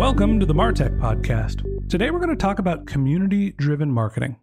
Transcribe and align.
Welcome 0.00 0.40
to 0.40 0.46
the 0.46 0.54
Martech 0.54 0.98
Podcast. 0.98 1.62
Today 1.90 2.10
we're 2.10 2.20
going 2.20 2.30
to 2.30 2.34
talk 2.34 2.58
about 2.58 2.86
community 2.86 3.50
driven 3.50 3.92
marketing. 3.92 4.40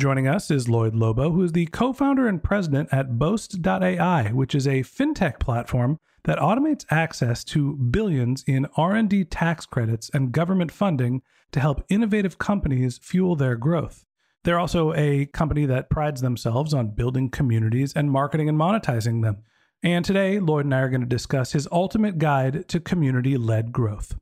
Joining 0.00 0.26
us 0.26 0.50
is 0.50 0.68
Lloyed 0.68 0.96
Lobo, 0.96 1.30
who 1.30 1.44
is 1.44 1.52
the 1.52 1.66
co-founder 1.66 2.26
and 2.26 2.42
president 2.42 2.88
at 2.90 3.16
Boast.ai, 3.16 4.32
which 4.32 4.52
is 4.52 4.66
a 4.66 4.82
fintech 4.82 5.38
platform 5.38 6.00
that 6.24 6.40
automates 6.40 6.84
access 6.90 7.44
to 7.44 7.76
billions 7.76 8.42
in 8.48 8.66
R&D 8.76 9.26
tax 9.26 9.64
credits 9.64 10.10
and 10.12 10.32
government 10.32 10.72
funding 10.72 11.22
to 11.52 11.60
help 11.60 11.84
innovative 11.88 12.38
companies 12.38 12.98
fuel 12.98 13.36
their 13.36 13.54
growth. 13.54 14.04
They're 14.42 14.58
also 14.58 14.92
a 14.94 15.26
company 15.26 15.66
that 15.66 15.88
prides 15.88 16.20
themselves 16.20 16.74
on 16.74 16.96
building 16.96 17.30
communities 17.30 17.92
and 17.94 18.10
marketing 18.10 18.48
and 18.48 18.58
monetizing 18.58 19.22
them. 19.22 19.36
And 19.84 20.04
today, 20.04 20.40
Lloyed 20.40 20.64
and 20.64 20.74
I 20.74 20.80
are 20.80 20.88
going 20.88 21.00
to 21.00 21.06
discuss 21.06 21.52
his 21.52 21.68
ultimate 21.70 22.18
guide 22.18 22.66
to 22.70 22.80
community 22.80 23.36
led 23.36 23.70
growth. 23.70 24.16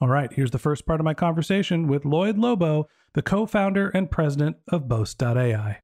All 0.00 0.06
right, 0.06 0.32
here's 0.32 0.52
the 0.52 0.60
first 0.60 0.86
part 0.86 1.00
of 1.00 1.04
my 1.04 1.12
conversation 1.12 1.88
with 1.88 2.04
Lloyed 2.04 2.38
Lobo, 2.38 2.86
the 3.14 3.22
co 3.22 3.46
founder 3.46 3.88
and 3.88 4.08
president 4.08 4.56
of 4.68 4.86
Boast.ai. 4.86 5.80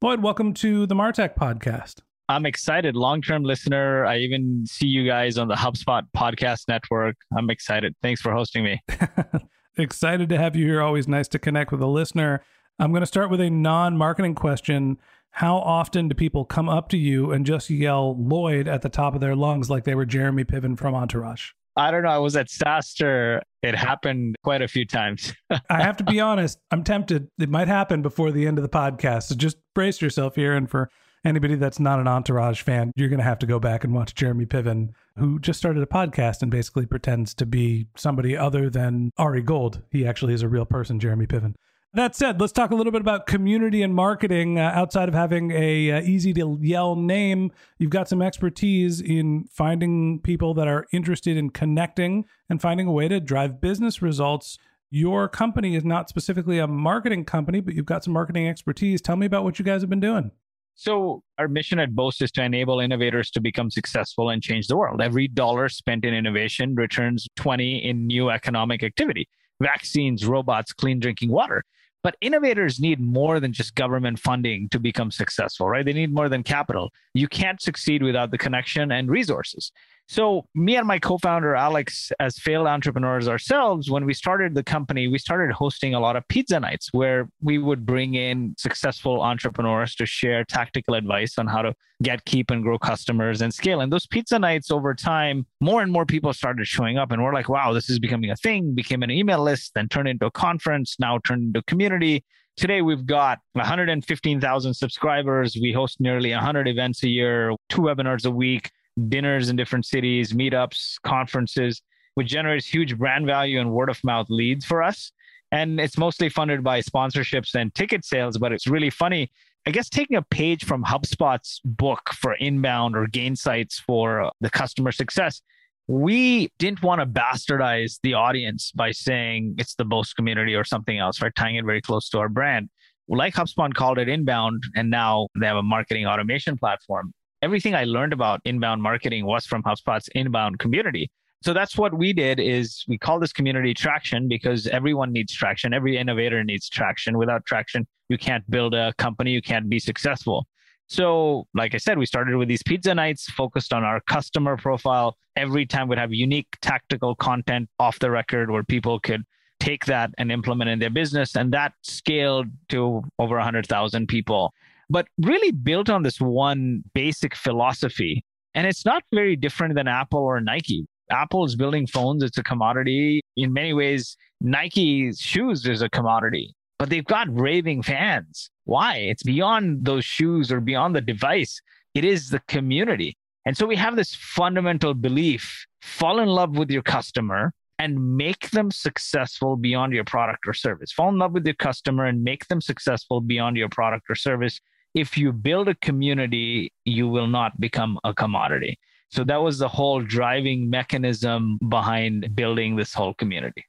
Lloyed, 0.00 0.22
welcome 0.22 0.54
to 0.54 0.86
the 0.86 0.94
Martech 0.94 1.36
podcast. 1.36 1.96
I'm 2.30 2.46
excited, 2.46 2.96
long 2.96 3.20
term 3.20 3.42
listener. 3.42 4.06
I 4.06 4.20
even 4.20 4.64
see 4.66 4.86
you 4.86 5.06
guys 5.06 5.36
on 5.36 5.48
the 5.48 5.54
HubSpot 5.54 6.02
podcast 6.16 6.62
network. 6.66 7.16
I'm 7.36 7.50
excited. 7.50 7.94
Thanks 8.00 8.22
for 8.22 8.32
hosting 8.32 8.64
me. 8.64 8.80
excited 9.76 10.30
to 10.30 10.38
have 10.38 10.56
you 10.56 10.64
here. 10.64 10.80
Always 10.80 11.06
nice 11.06 11.28
to 11.28 11.38
connect 11.38 11.70
with 11.70 11.82
a 11.82 11.86
listener. 11.86 12.42
I'm 12.78 12.92
going 12.92 13.02
to 13.02 13.06
start 13.06 13.28
with 13.28 13.40
a 13.42 13.50
non 13.50 13.98
marketing 13.98 14.34
question. 14.34 14.96
How 15.32 15.58
often 15.58 16.08
do 16.08 16.14
people 16.14 16.46
come 16.46 16.70
up 16.70 16.88
to 16.88 16.96
you 16.96 17.32
and 17.32 17.44
just 17.44 17.68
yell 17.68 18.16
Lloyd 18.18 18.66
at 18.66 18.80
the 18.80 18.88
top 18.88 19.14
of 19.14 19.20
their 19.20 19.36
lungs 19.36 19.68
like 19.68 19.84
they 19.84 19.94
were 19.94 20.06
Jeremy 20.06 20.44
Piven 20.44 20.78
from 20.78 20.94
Entourage? 20.94 21.50
I 21.78 21.92
don't 21.92 22.02
know. 22.02 22.08
I 22.08 22.18
was 22.18 22.34
at 22.34 22.48
SaaStr. 22.48 23.40
It 23.62 23.76
happened 23.76 24.34
quite 24.42 24.62
a 24.62 24.68
few 24.68 24.84
times. 24.84 25.32
I 25.70 25.82
have 25.82 25.96
to 25.98 26.04
be 26.04 26.18
honest. 26.18 26.58
I'm 26.72 26.82
tempted. 26.82 27.28
It 27.38 27.48
might 27.48 27.68
happen 27.68 28.02
before 28.02 28.32
the 28.32 28.48
end 28.48 28.58
of 28.58 28.62
the 28.62 28.68
podcast. 28.68 29.24
So 29.24 29.36
just 29.36 29.58
brace 29.74 30.02
yourself 30.02 30.34
here. 30.34 30.56
And 30.56 30.68
for 30.68 30.90
anybody 31.24 31.54
that's 31.54 31.78
not 31.78 32.00
an 32.00 32.08
Entourage 32.08 32.62
fan, 32.62 32.90
you're 32.96 33.08
going 33.08 33.20
to 33.20 33.24
have 33.24 33.38
to 33.38 33.46
go 33.46 33.60
back 33.60 33.84
and 33.84 33.94
watch 33.94 34.16
Jeremy 34.16 34.44
Piven, 34.44 34.88
who 35.16 35.38
just 35.38 35.60
started 35.60 35.80
a 35.80 35.86
podcast 35.86 36.42
and 36.42 36.50
basically 36.50 36.84
pretends 36.84 37.32
to 37.34 37.46
be 37.46 37.86
somebody 37.96 38.36
other 38.36 38.68
than 38.68 39.12
Ari 39.16 39.42
Gold. 39.42 39.82
He 39.92 40.04
actually 40.04 40.34
is 40.34 40.42
a 40.42 40.48
real 40.48 40.66
person, 40.66 40.98
Jeremy 40.98 41.28
Piven. 41.28 41.54
That 41.94 42.14
said, 42.14 42.38
let's 42.38 42.52
talk 42.52 42.70
a 42.70 42.74
little 42.74 42.92
bit 42.92 43.00
about 43.00 43.26
community 43.26 43.82
and 43.82 43.94
marketing. 43.94 44.58
Uh, 44.58 44.70
outside 44.74 45.08
of 45.08 45.14
having 45.14 45.50
a 45.52 45.90
uh, 45.90 46.00
easy 46.02 46.34
to 46.34 46.58
yell 46.60 46.96
name, 46.96 47.50
you've 47.78 47.90
got 47.90 48.08
some 48.08 48.20
expertise 48.20 49.00
in 49.00 49.46
finding 49.50 50.20
people 50.20 50.52
that 50.54 50.68
are 50.68 50.86
interested 50.92 51.38
in 51.38 51.48
connecting 51.48 52.26
and 52.50 52.60
finding 52.60 52.86
a 52.86 52.92
way 52.92 53.08
to 53.08 53.20
drive 53.20 53.62
business 53.62 54.02
results. 54.02 54.58
Your 54.90 55.28
company 55.28 55.76
is 55.76 55.84
not 55.84 56.10
specifically 56.10 56.58
a 56.58 56.66
marketing 56.66 57.24
company, 57.24 57.60
but 57.60 57.72
you've 57.72 57.86
got 57.86 58.04
some 58.04 58.12
marketing 58.12 58.48
expertise. 58.48 59.00
Tell 59.00 59.16
me 59.16 59.24
about 59.24 59.44
what 59.44 59.58
you 59.58 59.64
guys 59.64 59.80
have 59.80 59.90
been 59.90 60.00
doing. 60.00 60.30
So, 60.74 61.24
our 61.38 61.48
mission 61.48 61.78
at 61.78 61.94
Boast 61.94 62.22
is 62.22 62.30
to 62.32 62.42
enable 62.42 62.80
innovators 62.80 63.30
to 63.32 63.40
become 63.40 63.70
successful 63.70 64.28
and 64.28 64.42
change 64.42 64.68
the 64.68 64.76
world. 64.76 65.00
Every 65.00 65.26
dollar 65.26 65.70
spent 65.70 66.04
in 66.04 66.14
innovation 66.14 66.74
returns 66.74 67.26
20 67.36 67.78
in 67.84 68.06
new 68.06 68.30
economic 68.30 68.82
activity 68.82 69.26
vaccines, 69.60 70.24
robots, 70.24 70.72
clean 70.72 71.00
drinking 71.00 71.30
water. 71.30 71.64
But 72.02 72.16
innovators 72.20 72.78
need 72.78 73.00
more 73.00 73.40
than 73.40 73.52
just 73.52 73.74
government 73.74 74.18
funding 74.18 74.68
to 74.70 74.78
become 74.78 75.10
successful, 75.10 75.68
right? 75.68 75.84
They 75.84 75.92
need 75.92 76.14
more 76.14 76.28
than 76.28 76.42
capital. 76.42 76.90
You 77.12 77.28
can't 77.28 77.60
succeed 77.60 78.02
without 78.02 78.30
the 78.30 78.38
connection 78.38 78.92
and 78.92 79.10
resources. 79.10 79.72
So, 80.10 80.46
me 80.54 80.74
and 80.76 80.88
my 80.88 80.98
co 80.98 81.18
founder, 81.18 81.54
Alex, 81.54 82.10
as 82.18 82.38
failed 82.38 82.66
entrepreneurs 82.66 83.28
ourselves, 83.28 83.90
when 83.90 84.06
we 84.06 84.14
started 84.14 84.54
the 84.54 84.62
company, 84.64 85.06
we 85.06 85.18
started 85.18 85.52
hosting 85.52 85.92
a 85.92 86.00
lot 86.00 86.16
of 86.16 86.26
pizza 86.28 86.58
nights 86.58 86.88
where 86.92 87.28
we 87.42 87.58
would 87.58 87.84
bring 87.84 88.14
in 88.14 88.54
successful 88.56 89.20
entrepreneurs 89.20 89.94
to 89.96 90.06
share 90.06 90.44
tactical 90.44 90.94
advice 90.94 91.36
on 91.36 91.46
how 91.46 91.60
to 91.60 91.74
get, 92.02 92.24
keep, 92.24 92.50
and 92.50 92.62
grow 92.62 92.78
customers 92.78 93.42
and 93.42 93.52
scale. 93.52 93.82
And 93.82 93.92
those 93.92 94.06
pizza 94.06 94.38
nights 94.38 94.70
over 94.70 94.94
time, 94.94 95.44
more 95.60 95.82
and 95.82 95.92
more 95.92 96.06
people 96.06 96.32
started 96.32 96.66
showing 96.66 96.96
up. 96.96 97.12
And 97.12 97.22
we're 97.22 97.34
like, 97.34 97.50
wow, 97.50 97.74
this 97.74 97.90
is 97.90 97.98
becoming 97.98 98.30
a 98.30 98.36
thing, 98.36 98.74
became 98.74 99.02
an 99.02 99.10
email 99.10 99.42
list, 99.42 99.72
then 99.74 99.88
turned 99.88 100.08
into 100.08 100.24
a 100.24 100.30
conference, 100.30 100.96
now 100.98 101.18
turned 101.18 101.48
into 101.48 101.60
a 101.60 101.64
community. 101.64 102.24
Today, 102.56 102.80
we've 102.80 103.04
got 103.04 103.40
115,000 103.52 104.72
subscribers. 104.72 105.58
We 105.60 105.72
host 105.72 106.00
nearly 106.00 106.30
100 106.30 106.66
events 106.66 107.02
a 107.02 107.08
year, 107.10 107.52
two 107.68 107.82
webinars 107.82 108.24
a 108.24 108.30
week 108.30 108.70
dinners 109.08 109.48
in 109.48 109.56
different 109.56 109.86
cities, 109.86 110.32
meetups, 110.32 110.96
conferences, 111.02 111.82
which 112.14 112.28
generates 112.28 112.66
huge 112.66 112.98
brand 112.98 113.26
value 113.26 113.60
and 113.60 113.70
word 113.70 113.90
of 113.90 114.02
mouth 114.02 114.26
leads 114.28 114.64
for 114.64 114.82
us. 114.82 115.12
And 115.52 115.80
it's 115.80 115.96
mostly 115.96 116.28
funded 116.28 116.62
by 116.62 116.80
sponsorships 116.80 117.54
and 117.54 117.74
ticket 117.74 118.04
sales, 118.04 118.36
but 118.36 118.52
it's 118.52 118.66
really 118.66 118.90
funny. 118.90 119.30
I 119.66 119.70
guess 119.70 119.88
taking 119.88 120.16
a 120.16 120.22
page 120.22 120.64
from 120.64 120.84
HubSpot's 120.84 121.60
book 121.64 122.10
for 122.14 122.34
inbound 122.34 122.96
or 122.96 123.06
Gainsight's 123.06 123.78
for 123.78 124.22
uh, 124.22 124.30
the 124.40 124.50
customer 124.50 124.92
success, 124.92 125.42
we 125.86 126.50
didn't 126.58 126.82
want 126.82 127.00
to 127.00 127.06
bastardize 127.06 127.98
the 128.02 128.14
audience 128.14 128.72
by 128.72 128.92
saying 128.92 129.54
it's 129.58 129.74
the 129.74 129.84
Boast 129.84 130.16
community 130.16 130.54
or 130.54 130.64
something 130.64 130.98
else, 130.98 131.22
right? 131.22 131.34
Tying 131.34 131.56
it 131.56 131.64
very 131.64 131.80
close 131.80 132.08
to 132.10 132.18
our 132.18 132.28
brand. 132.28 132.68
Like 133.08 133.34
HubSpot 133.34 133.72
called 133.72 133.98
it 133.98 134.08
inbound, 134.08 134.62
and 134.76 134.90
now 134.90 135.28
they 135.38 135.46
have 135.46 135.56
a 135.56 135.62
marketing 135.62 136.06
automation 136.06 136.58
platform 136.58 137.14
everything 137.42 137.74
I 137.74 137.84
learned 137.84 138.12
about 138.12 138.40
inbound 138.44 138.82
marketing 138.82 139.26
was 139.26 139.46
from 139.46 139.62
HubSpot's 139.62 140.08
inbound 140.14 140.58
community. 140.58 141.10
So 141.42 141.52
that's 141.52 141.78
what 141.78 141.96
we 141.96 142.12
did 142.12 142.40
is 142.40 142.84
we 142.88 142.98
call 142.98 143.20
this 143.20 143.32
community 143.32 143.72
traction 143.72 144.26
because 144.26 144.66
everyone 144.66 145.12
needs 145.12 145.32
traction. 145.32 145.72
Every 145.72 145.96
innovator 145.96 146.42
needs 146.42 146.68
traction. 146.68 147.16
Without 147.16 147.46
traction, 147.46 147.86
you 148.08 148.18
can't 148.18 148.48
build 148.50 148.74
a 148.74 148.92
company, 148.98 149.30
you 149.30 149.42
can't 149.42 149.68
be 149.68 149.78
successful. 149.78 150.46
So, 150.88 151.46
like 151.54 151.74
I 151.74 151.78
said, 151.78 151.98
we 151.98 152.06
started 152.06 152.34
with 152.36 152.48
these 152.48 152.62
pizza 152.62 152.94
nights 152.94 153.30
focused 153.30 153.72
on 153.72 153.84
our 153.84 154.00
customer 154.00 154.56
profile. 154.56 155.16
Every 155.36 155.66
time 155.66 155.86
we'd 155.86 155.98
have 155.98 156.12
unique 156.12 156.48
tactical 156.62 157.14
content 157.14 157.68
off 157.78 157.98
the 157.98 158.10
record 158.10 158.50
where 158.50 158.64
people 158.64 158.98
could 158.98 159.22
take 159.60 159.84
that 159.84 160.10
and 160.18 160.32
implement 160.32 160.70
in 160.70 160.78
their 160.78 160.90
business. 160.90 161.36
And 161.36 161.52
that 161.52 161.74
scaled 161.82 162.46
to 162.70 163.02
over 163.18 163.36
100,000 163.36 164.06
people 164.08 164.52
but 164.90 165.06
really 165.20 165.52
built 165.52 165.88
on 165.90 166.02
this 166.02 166.20
one 166.20 166.82
basic 166.94 167.34
philosophy. 167.34 168.24
And 168.54 168.66
it's 168.66 168.84
not 168.84 169.02
very 169.12 169.36
different 169.36 169.74
than 169.74 169.86
Apple 169.88 170.20
or 170.20 170.40
Nike. 170.40 170.86
Apple 171.10 171.44
is 171.44 171.56
building 171.56 171.86
phones, 171.86 172.22
it's 172.22 172.38
a 172.38 172.42
commodity. 172.42 173.20
In 173.36 173.52
many 173.52 173.72
ways, 173.72 174.16
Nike's 174.40 175.18
shoes 175.20 175.66
is 175.66 175.82
a 175.82 175.88
commodity. 175.88 176.54
but 176.78 176.88
they've 176.90 177.04
got 177.04 177.26
raving 177.30 177.82
fans. 177.82 178.50
Why? 178.64 178.96
It's 178.96 179.22
beyond 179.22 179.84
those 179.84 180.04
shoes 180.04 180.52
or 180.52 180.60
beyond 180.60 180.94
the 180.94 181.00
device. 181.00 181.60
It 181.94 182.04
is 182.04 182.30
the 182.30 182.40
community. 182.46 183.16
And 183.44 183.56
so 183.56 183.66
we 183.66 183.76
have 183.76 183.96
this 183.96 184.14
fundamental 184.14 184.94
belief 184.94 185.66
fall 185.82 186.20
in 186.20 186.28
love 186.28 186.56
with 186.56 186.70
your 186.70 186.82
customer 186.82 187.52
and 187.78 188.16
make 188.16 188.50
them 188.50 188.70
successful 188.70 189.56
beyond 189.56 189.92
your 189.92 190.04
product 190.04 190.46
or 190.46 190.52
service. 190.52 190.92
Fall 190.92 191.08
in 191.08 191.18
love 191.18 191.32
with 191.32 191.46
your 191.46 191.54
customer 191.54 192.04
and 192.06 192.22
make 192.22 192.46
them 192.48 192.60
successful 192.60 193.20
beyond 193.20 193.56
your 193.56 193.68
product 193.68 194.06
or 194.10 194.14
service. 194.14 194.60
If 194.98 195.16
you 195.16 195.32
build 195.32 195.68
a 195.68 195.76
community, 195.76 196.72
you 196.84 197.06
will 197.06 197.28
not 197.28 197.60
become 197.60 198.00
a 198.02 198.12
commodity. 198.12 198.80
So 199.10 199.22
that 199.22 199.36
was 199.36 199.56
the 199.60 199.68
whole 199.68 200.02
driving 200.02 200.68
mechanism 200.68 201.56
behind 201.68 202.34
building 202.34 202.74
this 202.74 202.92
whole 202.92 203.14
community. 203.14 203.64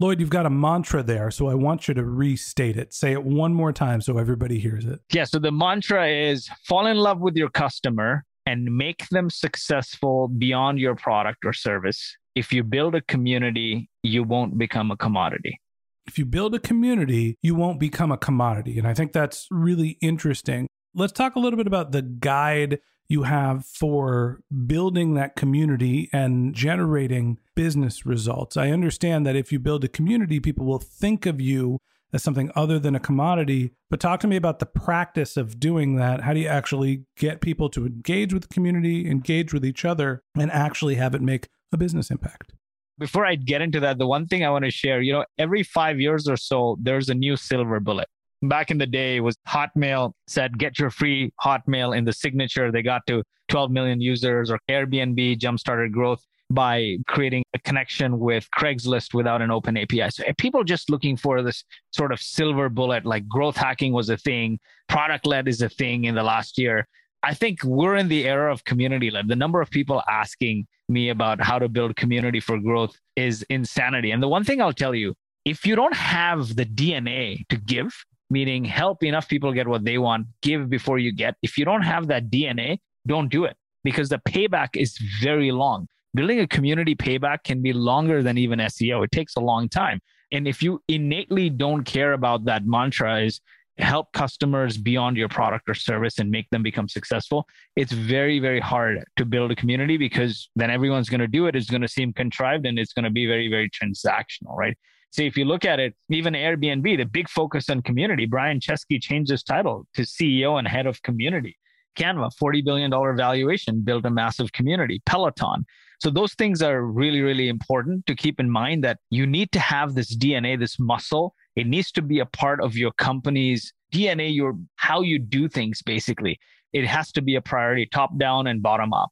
Lloyed, 0.00 0.18
you've 0.18 0.30
got 0.30 0.46
a 0.46 0.50
mantra 0.50 1.02
there, 1.02 1.30
so 1.30 1.48
I 1.48 1.54
want 1.54 1.88
you 1.88 1.94
to 1.94 2.02
restate 2.02 2.78
it. 2.78 2.94
Say 2.94 3.12
it 3.12 3.22
one 3.22 3.52
more 3.52 3.70
time 3.70 4.00
so 4.00 4.16
everybody 4.16 4.58
hears 4.58 4.86
it. 4.86 5.00
Yeah, 5.12 5.24
so 5.24 5.38
the 5.38 5.52
mantra 5.52 6.08
is 6.08 6.48
fall 6.64 6.86
in 6.86 6.96
love 6.96 7.20
with 7.20 7.36
your 7.36 7.50
customer 7.50 8.24
and 8.46 8.74
make 8.74 9.06
them 9.10 9.28
successful 9.28 10.26
beyond 10.26 10.78
your 10.78 10.94
product 10.94 11.44
or 11.44 11.52
service. 11.52 12.16
If 12.34 12.50
you 12.50 12.64
build 12.64 12.94
a 12.94 13.02
community, 13.02 13.90
you 14.02 14.24
won't 14.24 14.56
become 14.56 14.90
a 14.90 14.96
commodity. 14.96 15.60
If 16.06 16.18
you 16.18 16.24
build 16.24 16.54
a 16.54 16.58
community, 16.58 17.36
you 17.42 17.54
won't 17.54 17.80
become 17.80 18.10
a 18.10 18.16
commodity. 18.16 18.78
And 18.78 18.86
I 18.86 18.94
think 18.94 19.12
that's 19.12 19.46
really 19.50 19.98
interesting. 20.00 20.66
Let's 20.94 21.12
talk 21.12 21.36
a 21.36 21.40
little 21.40 21.56
bit 21.56 21.66
about 21.66 21.92
the 21.92 22.02
guide 22.02 22.80
you 23.08 23.24
have 23.24 23.66
for 23.66 24.40
building 24.66 25.14
that 25.14 25.36
community 25.36 26.08
and 26.12 26.54
generating 26.54 27.38
business 27.54 28.06
results. 28.06 28.56
I 28.56 28.70
understand 28.70 29.26
that 29.26 29.36
if 29.36 29.52
you 29.52 29.58
build 29.58 29.84
a 29.84 29.88
community, 29.88 30.40
people 30.40 30.66
will 30.66 30.78
think 30.78 31.26
of 31.26 31.40
you 31.40 31.78
as 32.12 32.22
something 32.22 32.50
other 32.54 32.78
than 32.78 32.94
a 32.94 33.00
commodity. 33.00 33.72
But 33.90 34.00
talk 34.00 34.20
to 34.20 34.26
me 34.26 34.36
about 34.36 34.58
the 34.58 34.66
practice 34.66 35.36
of 35.36 35.58
doing 35.58 35.96
that. 35.96 36.22
How 36.22 36.34
do 36.34 36.40
you 36.40 36.48
actually 36.48 37.04
get 37.16 37.40
people 37.40 37.68
to 37.70 37.86
engage 37.86 38.32
with 38.32 38.42
the 38.42 38.54
community, 38.54 39.10
engage 39.10 39.52
with 39.52 39.64
each 39.64 39.84
other, 39.84 40.22
and 40.38 40.50
actually 40.50 40.96
have 40.96 41.14
it 41.14 41.22
make 41.22 41.48
a 41.72 41.76
business 41.76 42.10
impact? 42.10 42.52
Before 42.98 43.26
I 43.26 43.34
get 43.34 43.62
into 43.62 43.80
that, 43.80 43.98
the 43.98 44.06
one 44.06 44.26
thing 44.26 44.44
I 44.44 44.50
want 44.50 44.64
to 44.64 44.70
share, 44.70 45.00
you 45.00 45.12
know, 45.12 45.24
every 45.38 45.62
five 45.62 46.00
years 46.00 46.28
or 46.28 46.36
so, 46.36 46.76
there's 46.80 47.08
a 47.08 47.14
new 47.14 47.36
silver 47.36 47.80
bullet. 47.80 48.08
Back 48.42 48.70
in 48.70 48.78
the 48.78 48.86
day, 48.86 49.20
was 49.20 49.36
Hotmail 49.48 50.12
said, 50.26 50.58
get 50.58 50.78
your 50.78 50.90
free 50.90 51.32
Hotmail 51.42 51.96
in 51.96 52.04
the 52.04 52.12
signature. 52.12 52.72
They 52.72 52.82
got 52.82 53.02
to 53.06 53.22
12 53.48 53.70
million 53.70 54.00
users, 54.00 54.50
or 54.50 54.58
Airbnb 54.68 55.38
jump-started 55.38 55.92
growth 55.92 56.24
by 56.50 56.96
creating 57.06 57.44
a 57.54 57.58
connection 57.58 58.18
with 58.18 58.46
Craigslist 58.58 59.14
without 59.14 59.42
an 59.42 59.50
open 59.50 59.76
API. 59.76 60.10
So 60.10 60.24
eh, 60.26 60.32
people 60.36 60.64
just 60.64 60.90
looking 60.90 61.16
for 61.16 61.42
this 61.42 61.64
sort 61.92 62.12
of 62.12 62.20
silver 62.20 62.68
bullet, 62.68 63.06
like 63.06 63.26
growth 63.26 63.56
hacking 63.56 63.92
was 63.92 64.10
a 64.10 64.16
thing, 64.16 64.58
product 64.88 65.26
led 65.26 65.48
is 65.48 65.62
a 65.62 65.68
thing 65.68 66.04
in 66.04 66.14
the 66.14 66.22
last 66.22 66.58
year. 66.58 66.86
I 67.22 67.34
think 67.34 67.62
we're 67.62 67.96
in 67.96 68.08
the 68.08 68.26
era 68.26 68.52
of 68.52 68.64
community 68.64 69.10
led. 69.10 69.28
The 69.28 69.36
number 69.36 69.60
of 69.60 69.70
people 69.70 70.02
asking 70.08 70.66
me 70.88 71.08
about 71.08 71.40
how 71.40 71.58
to 71.58 71.68
build 71.68 71.96
community 71.96 72.40
for 72.40 72.58
growth 72.58 72.96
is 73.16 73.42
insanity. 73.48 74.10
And 74.10 74.22
the 74.22 74.28
one 74.28 74.44
thing 74.44 74.60
I'll 74.60 74.72
tell 74.72 74.94
you, 74.94 75.14
if 75.44 75.64
you 75.66 75.76
don't 75.76 75.94
have 75.94 76.56
the 76.56 76.64
DNA 76.64 77.46
to 77.48 77.56
give, 77.56 77.92
meaning 78.30 78.64
help 78.64 79.02
enough 79.04 79.28
people 79.28 79.52
get 79.52 79.68
what 79.68 79.84
they 79.84 79.98
want, 79.98 80.26
give 80.42 80.68
before 80.68 80.98
you 80.98 81.12
get, 81.12 81.36
if 81.42 81.56
you 81.56 81.64
don't 81.64 81.82
have 81.82 82.08
that 82.08 82.30
DNA, 82.30 82.78
don't 83.06 83.28
do 83.28 83.44
it 83.44 83.56
because 83.84 84.08
the 84.08 84.18
payback 84.18 84.76
is 84.76 84.96
very 85.20 85.52
long 85.52 85.86
building 86.14 86.40
a 86.40 86.46
community 86.46 86.94
payback 86.94 87.44
can 87.44 87.62
be 87.62 87.72
longer 87.72 88.22
than 88.22 88.38
even 88.38 88.58
SEO. 88.58 89.04
It 89.04 89.12
takes 89.12 89.36
a 89.36 89.40
long 89.40 89.68
time. 89.68 90.00
And 90.30 90.46
if 90.46 90.62
you 90.62 90.82
innately 90.88 91.50
don't 91.50 91.84
care 91.84 92.12
about 92.12 92.44
that 92.46 92.66
mantra 92.66 93.22
is 93.22 93.40
help 93.78 94.12
customers 94.12 94.76
beyond 94.76 95.16
your 95.16 95.28
product 95.28 95.68
or 95.68 95.74
service 95.74 96.18
and 96.18 96.30
make 96.30 96.48
them 96.50 96.62
become 96.62 96.88
successful, 96.88 97.46
it's 97.76 97.92
very, 97.92 98.38
very 98.38 98.60
hard 98.60 99.02
to 99.16 99.24
build 99.24 99.50
a 99.50 99.56
community 99.56 99.96
because 99.96 100.50
then 100.56 100.70
everyone's 100.70 101.08
going 101.08 101.20
to 101.20 101.26
do 101.26 101.46
it. 101.46 101.56
It's 101.56 101.70
going 101.70 101.82
to 101.82 101.88
seem 101.88 102.12
contrived 102.12 102.66
and 102.66 102.78
it's 102.78 102.92
going 102.92 103.04
to 103.04 103.10
be 103.10 103.26
very, 103.26 103.48
very 103.48 103.70
transactional, 103.70 104.56
right? 104.56 104.76
So 105.10 105.22
if 105.22 105.36
you 105.36 105.44
look 105.44 105.64
at 105.64 105.78
it, 105.78 105.94
even 106.10 106.34
Airbnb, 106.34 106.96
the 106.96 107.04
big 107.04 107.28
focus 107.28 107.68
on 107.68 107.82
community, 107.82 108.26
Brian 108.26 108.60
Chesky 108.60 109.00
changed 109.00 109.30
his 109.30 109.42
title 109.42 109.86
to 109.94 110.02
CEO 110.02 110.58
and 110.58 110.66
head 110.66 110.86
of 110.86 111.02
community. 111.02 111.58
Canva, 111.98 112.30
$40 112.42 112.64
billion 112.64 112.90
valuation, 112.90 113.82
built 113.82 114.06
a 114.06 114.10
massive 114.10 114.52
community. 114.52 115.02
Peloton, 115.04 115.66
so 116.02 116.10
those 116.10 116.34
things 116.34 116.62
are 116.62 116.82
really, 116.82 117.20
really 117.20 117.48
important 117.48 118.06
to 118.06 118.16
keep 118.16 118.40
in 118.40 118.50
mind 118.50 118.82
that 118.82 118.98
you 119.10 119.24
need 119.24 119.52
to 119.52 119.60
have 119.60 119.94
this 119.94 120.16
DNA, 120.16 120.58
this 120.58 120.80
muscle. 120.80 121.36
It 121.56 121.66
needs 121.66 121.92
to 121.92 122.02
be 122.02 122.18
a 122.18 122.26
part 122.26 122.60
of 122.60 122.76
your 122.76 122.92
company's 122.92 123.72
DNA, 123.92 124.34
your 124.34 124.56
how 124.76 125.02
you 125.02 125.18
do 125.18 125.48
things 125.48 125.82
basically. 125.82 126.38
It 126.72 126.86
has 126.86 127.12
to 127.12 127.22
be 127.22 127.34
a 127.34 127.42
priority 127.42 127.86
top 127.86 128.16
down 128.18 128.46
and 128.46 128.62
bottom 128.62 128.92
up. 128.92 129.10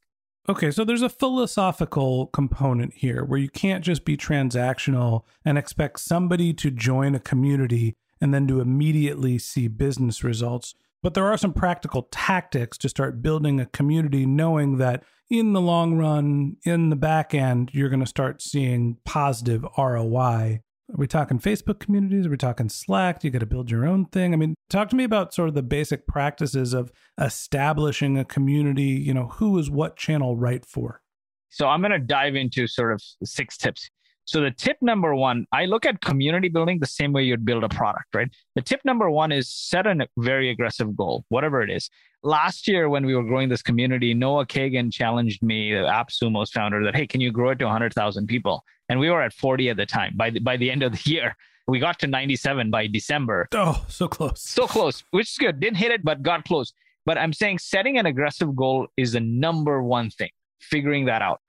Okay, 0.49 0.71
so 0.71 0.83
there's 0.83 1.03
a 1.03 1.09
philosophical 1.09 2.25
component 2.27 2.95
here 2.95 3.23
where 3.23 3.39
you 3.39 3.49
can't 3.49 3.85
just 3.85 4.03
be 4.03 4.17
transactional 4.17 5.23
and 5.45 5.57
expect 5.57 5.99
somebody 5.99 6.51
to 6.53 6.71
join 6.71 7.13
a 7.13 7.19
community 7.19 7.95
and 8.19 8.33
then 8.33 8.47
to 8.47 8.59
immediately 8.59 9.37
see 9.37 9.67
business 9.67 10.23
results. 10.23 10.73
But 11.03 11.13
there 11.13 11.27
are 11.27 11.37
some 11.37 11.53
practical 11.53 12.07
tactics 12.11 12.77
to 12.79 12.89
start 12.89 13.21
building 13.21 13.59
a 13.59 13.67
community, 13.67 14.25
knowing 14.25 14.77
that 14.77 15.03
in 15.29 15.53
the 15.53 15.61
long 15.61 15.97
run, 15.97 16.57
in 16.63 16.89
the 16.89 16.95
back 16.95 17.33
end, 17.33 17.69
you're 17.73 17.89
going 17.89 18.01
to 18.01 18.05
start 18.05 18.41
seeing 18.41 18.97
positive 19.05 19.65
ROI. 19.77 20.61
Are 20.91 20.97
we 20.97 21.07
talking 21.07 21.39
Facebook 21.39 21.79
communities? 21.79 22.25
Are 22.25 22.29
we 22.29 22.35
talking 22.35 22.67
Slack? 22.67 23.21
Do 23.21 23.27
you 23.27 23.31
got 23.31 23.39
to 23.39 23.45
build 23.45 23.71
your 23.71 23.87
own 23.87 24.07
thing? 24.07 24.33
I 24.33 24.37
mean, 24.37 24.55
talk 24.69 24.89
to 24.89 24.95
me 24.97 25.05
about 25.05 25.33
sort 25.33 25.47
of 25.47 25.55
the 25.55 25.63
basic 25.63 26.05
practices 26.05 26.73
of 26.73 26.91
establishing 27.17 28.17
a 28.17 28.25
community. 28.25 28.83
You 28.83 29.13
know, 29.13 29.27
who 29.27 29.57
is 29.57 29.71
what 29.71 29.95
channel 29.95 30.35
right 30.35 30.65
for? 30.65 31.01
So 31.49 31.67
I'm 31.67 31.79
going 31.79 31.91
to 31.91 31.99
dive 31.99 32.35
into 32.35 32.67
sort 32.67 32.91
of 32.91 33.01
six 33.23 33.55
tips. 33.55 33.89
So 34.25 34.41
the 34.41 34.51
tip 34.51 34.77
number 34.81 35.15
one, 35.15 35.45
I 35.53 35.65
look 35.65 35.85
at 35.85 36.01
community 36.01 36.49
building 36.49 36.79
the 36.79 36.85
same 36.85 37.13
way 37.13 37.23
you'd 37.23 37.45
build 37.45 37.63
a 37.63 37.69
product, 37.69 38.13
right? 38.13 38.29
The 38.55 38.61
tip 38.61 38.81
number 38.83 39.09
one 39.09 39.31
is 39.31 39.49
set 39.49 39.87
a 39.87 39.95
very 40.17 40.49
aggressive 40.49 40.95
goal, 40.95 41.23
whatever 41.29 41.61
it 41.61 41.69
is. 41.69 41.89
Last 42.23 42.67
year, 42.67 42.87
when 42.89 43.05
we 43.05 43.15
were 43.15 43.23
growing 43.23 43.49
this 43.49 43.61
community, 43.61 44.13
Noah 44.13 44.45
Kagan 44.45 44.91
challenged 44.91 45.41
me, 45.41 45.71
the 45.73 45.79
AppSumo's 45.79 46.51
founder, 46.51 46.83
that 46.83 46.95
hey, 46.95 47.07
can 47.07 47.21
you 47.21 47.31
grow 47.31 47.49
it 47.51 47.59
to 47.59 47.65
100,000 47.65 48.27
people? 48.27 48.63
And 48.89 48.99
we 48.99 49.09
were 49.09 49.21
at 49.21 49.33
40 49.33 49.69
at 49.69 49.77
the 49.77 49.85
time. 49.85 50.13
By 50.15 50.29
the, 50.29 50.39
by 50.39 50.57
the 50.57 50.69
end 50.69 50.83
of 50.83 50.91
the 50.91 51.01
year, 51.09 51.35
we 51.67 51.79
got 51.79 51.99
to 51.99 52.07
97 52.07 52.69
by 52.69 52.87
December. 52.87 53.47
Oh, 53.53 53.83
so 53.87 54.07
close. 54.07 54.41
So 54.41 54.67
close, 54.67 55.03
which 55.11 55.31
is 55.31 55.37
good. 55.37 55.59
Didn't 55.59 55.77
hit 55.77 55.91
it, 55.91 56.03
but 56.03 56.21
got 56.21 56.45
close. 56.45 56.73
But 57.05 57.17
I'm 57.17 57.33
saying 57.33 57.59
setting 57.59 57.97
an 57.97 58.05
aggressive 58.05 58.55
goal 58.55 58.87
is 58.97 59.13
the 59.13 59.19
number 59.19 59.81
one 59.81 60.11
thing, 60.11 60.29
figuring 60.59 61.05
that 61.05 61.21
out 61.21 61.41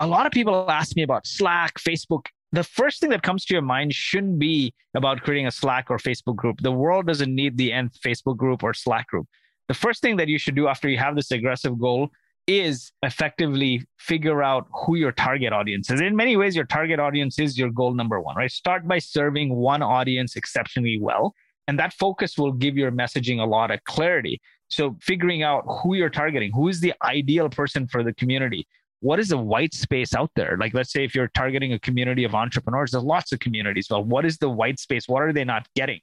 a 0.00 0.06
lot 0.06 0.26
of 0.26 0.32
people 0.32 0.70
ask 0.70 0.96
me 0.96 1.02
about 1.02 1.26
Slack, 1.26 1.78
Facebook. 1.78 2.26
The 2.52 2.64
first 2.64 3.00
thing 3.00 3.10
that 3.10 3.22
comes 3.22 3.44
to 3.46 3.54
your 3.54 3.62
mind 3.62 3.94
shouldn't 3.94 4.38
be 4.38 4.74
about 4.94 5.22
creating 5.22 5.46
a 5.46 5.50
Slack 5.50 5.90
or 5.90 5.98
Facebook 5.98 6.36
group. 6.36 6.60
The 6.60 6.72
world 6.72 7.06
doesn't 7.06 7.34
need 7.34 7.56
the 7.56 7.72
nth 7.72 8.00
Facebook 8.00 8.36
group 8.36 8.62
or 8.62 8.74
Slack 8.74 9.08
group. 9.08 9.26
The 9.68 9.74
first 9.74 10.00
thing 10.00 10.16
that 10.16 10.28
you 10.28 10.38
should 10.38 10.54
do 10.54 10.68
after 10.68 10.88
you 10.88 10.98
have 10.98 11.16
this 11.16 11.30
aggressive 11.30 11.78
goal 11.78 12.10
is 12.46 12.92
effectively 13.02 13.84
figure 13.98 14.42
out 14.42 14.68
who 14.72 14.94
your 14.94 15.10
target 15.10 15.52
audience 15.52 15.90
is. 15.90 16.00
In 16.00 16.14
many 16.14 16.36
ways, 16.36 16.54
your 16.54 16.64
target 16.64 17.00
audience 17.00 17.38
is 17.38 17.58
your 17.58 17.70
goal 17.70 17.92
number 17.94 18.20
one, 18.20 18.36
right? 18.36 18.50
Start 18.50 18.86
by 18.86 18.98
serving 18.98 19.54
one 19.54 19.82
audience 19.82 20.36
exceptionally 20.36 20.98
well. 21.00 21.34
And 21.66 21.78
that 21.80 21.92
focus 21.94 22.38
will 22.38 22.52
give 22.52 22.76
your 22.76 22.92
messaging 22.92 23.40
a 23.40 23.44
lot 23.44 23.72
of 23.72 23.82
clarity. 23.84 24.40
So, 24.68 24.96
figuring 25.00 25.42
out 25.42 25.64
who 25.66 25.94
you're 25.94 26.10
targeting, 26.10 26.52
who 26.52 26.68
is 26.68 26.80
the 26.80 26.94
ideal 27.02 27.48
person 27.48 27.88
for 27.88 28.04
the 28.04 28.12
community, 28.14 28.68
what 29.00 29.18
is 29.18 29.28
the 29.28 29.38
white 29.38 29.74
space 29.74 30.14
out 30.14 30.30
there? 30.36 30.56
Like, 30.58 30.74
let's 30.74 30.92
say 30.92 31.04
if 31.04 31.14
you're 31.14 31.28
targeting 31.28 31.72
a 31.72 31.78
community 31.80 32.24
of 32.24 32.34
entrepreneurs, 32.34 32.92
there's 32.92 33.04
lots 33.04 33.32
of 33.32 33.40
communities. 33.40 33.88
Well, 33.90 34.04
what 34.04 34.24
is 34.24 34.38
the 34.38 34.48
white 34.48 34.78
space? 34.78 35.08
What 35.08 35.22
are 35.22 35.32
they 35.32 35.44
not 35.44 35.66
getting? 35.74 36.00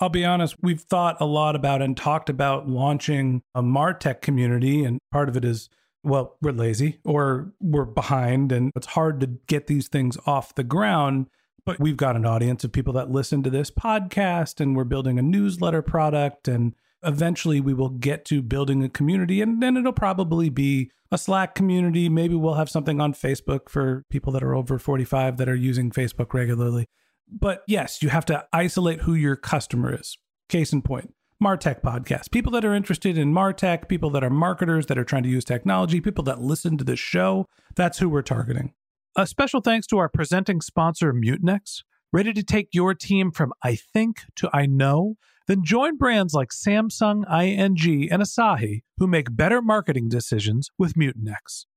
I'll 0.00 0.08
be 0.08 0.24
honest, 0.24 0.56
we've 0.60 0.80
thought 0.80 1.16
a 1.20 1.26
lot 1.26 1.54
about 1.54 1.80
and 1.80 1.96
talked 1.96 2.28
about 2.28 2.68
launching 2.68 3.42
a 3.54 3.62
Martech 3.62 4.20
community. 4.20 4.84
And 4.84 4.98
part 5.12 5.28
of 5.28 5.36
it 5.36 5.44
is, 5.44 5.68
well, 6.02 6.36
we're 6.42 6.52
lazy 6.52 6.98
or 7.04 7.52
we're 7.60 7.84
behind 7.84 8.52
and 8.52 8.72
it's 8.74 8.88
hard 8.88 9.20
to 9.20 9.26
get 9.46 9.66
these 9.66 9.88
things 9.88 10.18
off 10.26 10.54
the 10.54 10.64
ground. 10.64 11.28
But 11.64 11.80
we've 11.80 11.96
got 11.96 12.16
an 12.16 12.26
audience 12.26 12.64
of 12.64 12.72
people 12.72 12.92
that 12.94 13.10
listen 13.10 13.42
to 13.44 13.50
this 13.50 13.70
podcast 13.70 14.60
and 14.60 14.76
we're 14.76 14.84
building 14.84 15.18
a 15.18 15.22
newsletter 15.22 15.80
product. 15.80 16.48
And 16.48 16.74
eventually 17.02 17.60
we 17.60 17.72
will 17.72 17.88
get 17.88 18.24
to 18.26 18.42
building 18.42 18.82
a 18.82 18.88
community 18.88 19.40
and 19.40 19.62
then 19.62 19.76
it'll 19.76 19.92
probably 19.92 20.50
be 20.50 20.90
a 21.10 21.18
Slack 21.18 21.54
community. 21.54 22.08
Maybe 22.08 22.34
we'll 22.34 22.54
have 22.54 22.68
something 22.68 23.00
on 23.00 23.14
Facebook 23.14 23.68
for 23.68 24.04
people 24.10 24.32
that 24.32 24.42
are 24.42 24.54
over 24.54 24.78
45 24.78 25.36
that 25.36 25.48
are 25.48 25.54
using 25.54 25.90
Facebook 25.90 26.34
regularly. 26.34 26.86
But 27.28 27.62
yes, 27.66 28.02
you 28.02 28.08
have 28.10 28.26
to 28.26 28.46
isolate 28.52 29.00
who 29.00 29.14
your 29.14 29.36
customer 29.36 29.98
is. 29.98 30.18
Case 30.48 30.72
in 30.72 30.82
point, 30.82 31.14
Martech 31.42 31.82
podcast. 31.82 32.30
People 32.30 32.52
that 32.52 32.64
are 32.64 32.74
interested 32.74 33.18
in 33.18 33.32
Martech, 33.32 33.88
people 33.88 34.10
that 34.10 34.24
are 34.24 34.30
marketers 34.30 34.86
that 34.86 34.98
are 34.98 35.04
trying 35.04 35.22
to 35.24 35.28
use 35.28 35.44
technology, 35.44 36.00
people 36.00 36.24
that 36.24 36.40
listen 36.40 36.76
to 36.78 36.84
this 36.84 37.00
show, 37.00 37.46
that's 37.74 37.98
who 37.98 38.08
we're 38.08 38.22
targeting. 38.22 38.72
A 39.16 39.26
special 39.26 39.60
thanks 39.60 39.86
to 39.88 39.98
our 39.98 40.08
presenting 40.08 40.60
sponsor, 40.60 41.12
Mutinex. 41.12 41.82
Ready 42.12 42.32
to 42.32 42.42
take 42.42 42.68
your 42.72 42.94
team 42.94 43.30
from 43.32 43.52
I 43.62 43.74
think 43.74 44.22
to 44.36 44.48
I 44.52 44.66
know? 44.66 45.16
Then 45.46 45.64
join 45.64 45.96
brands 45.96 46.32
like 46.32 46.50
Samsung, 46.50 47.24
ING, 47.30 48.10
and 48.10 48.22
Asahi 48.22 48.82
who 48.98 49.06
make 49.06 49.36
better 49.36 49.60
marketing 49.60 50.08
decisions 50.08 50.70
with 50.78 50.94
Mutinex. 50.94 51.66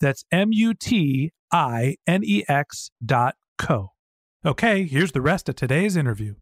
That's 0.00 0.24
M 0.30 0.52
U 0.52 0.74
T 0.74 1.32
I 1.52 1.96
N 2.06 2.22
E 2.24 2.44
X 2.48 2.90
dot 3.04 3.36
co. 3.56 3.92
Okay, 4.44 4.84
here's 4.84 5.12
the 5.12 5.20
rest 5.20 5.48
of 5.48 5.56
today's 5.56 5.96
interview. 5.96 6.34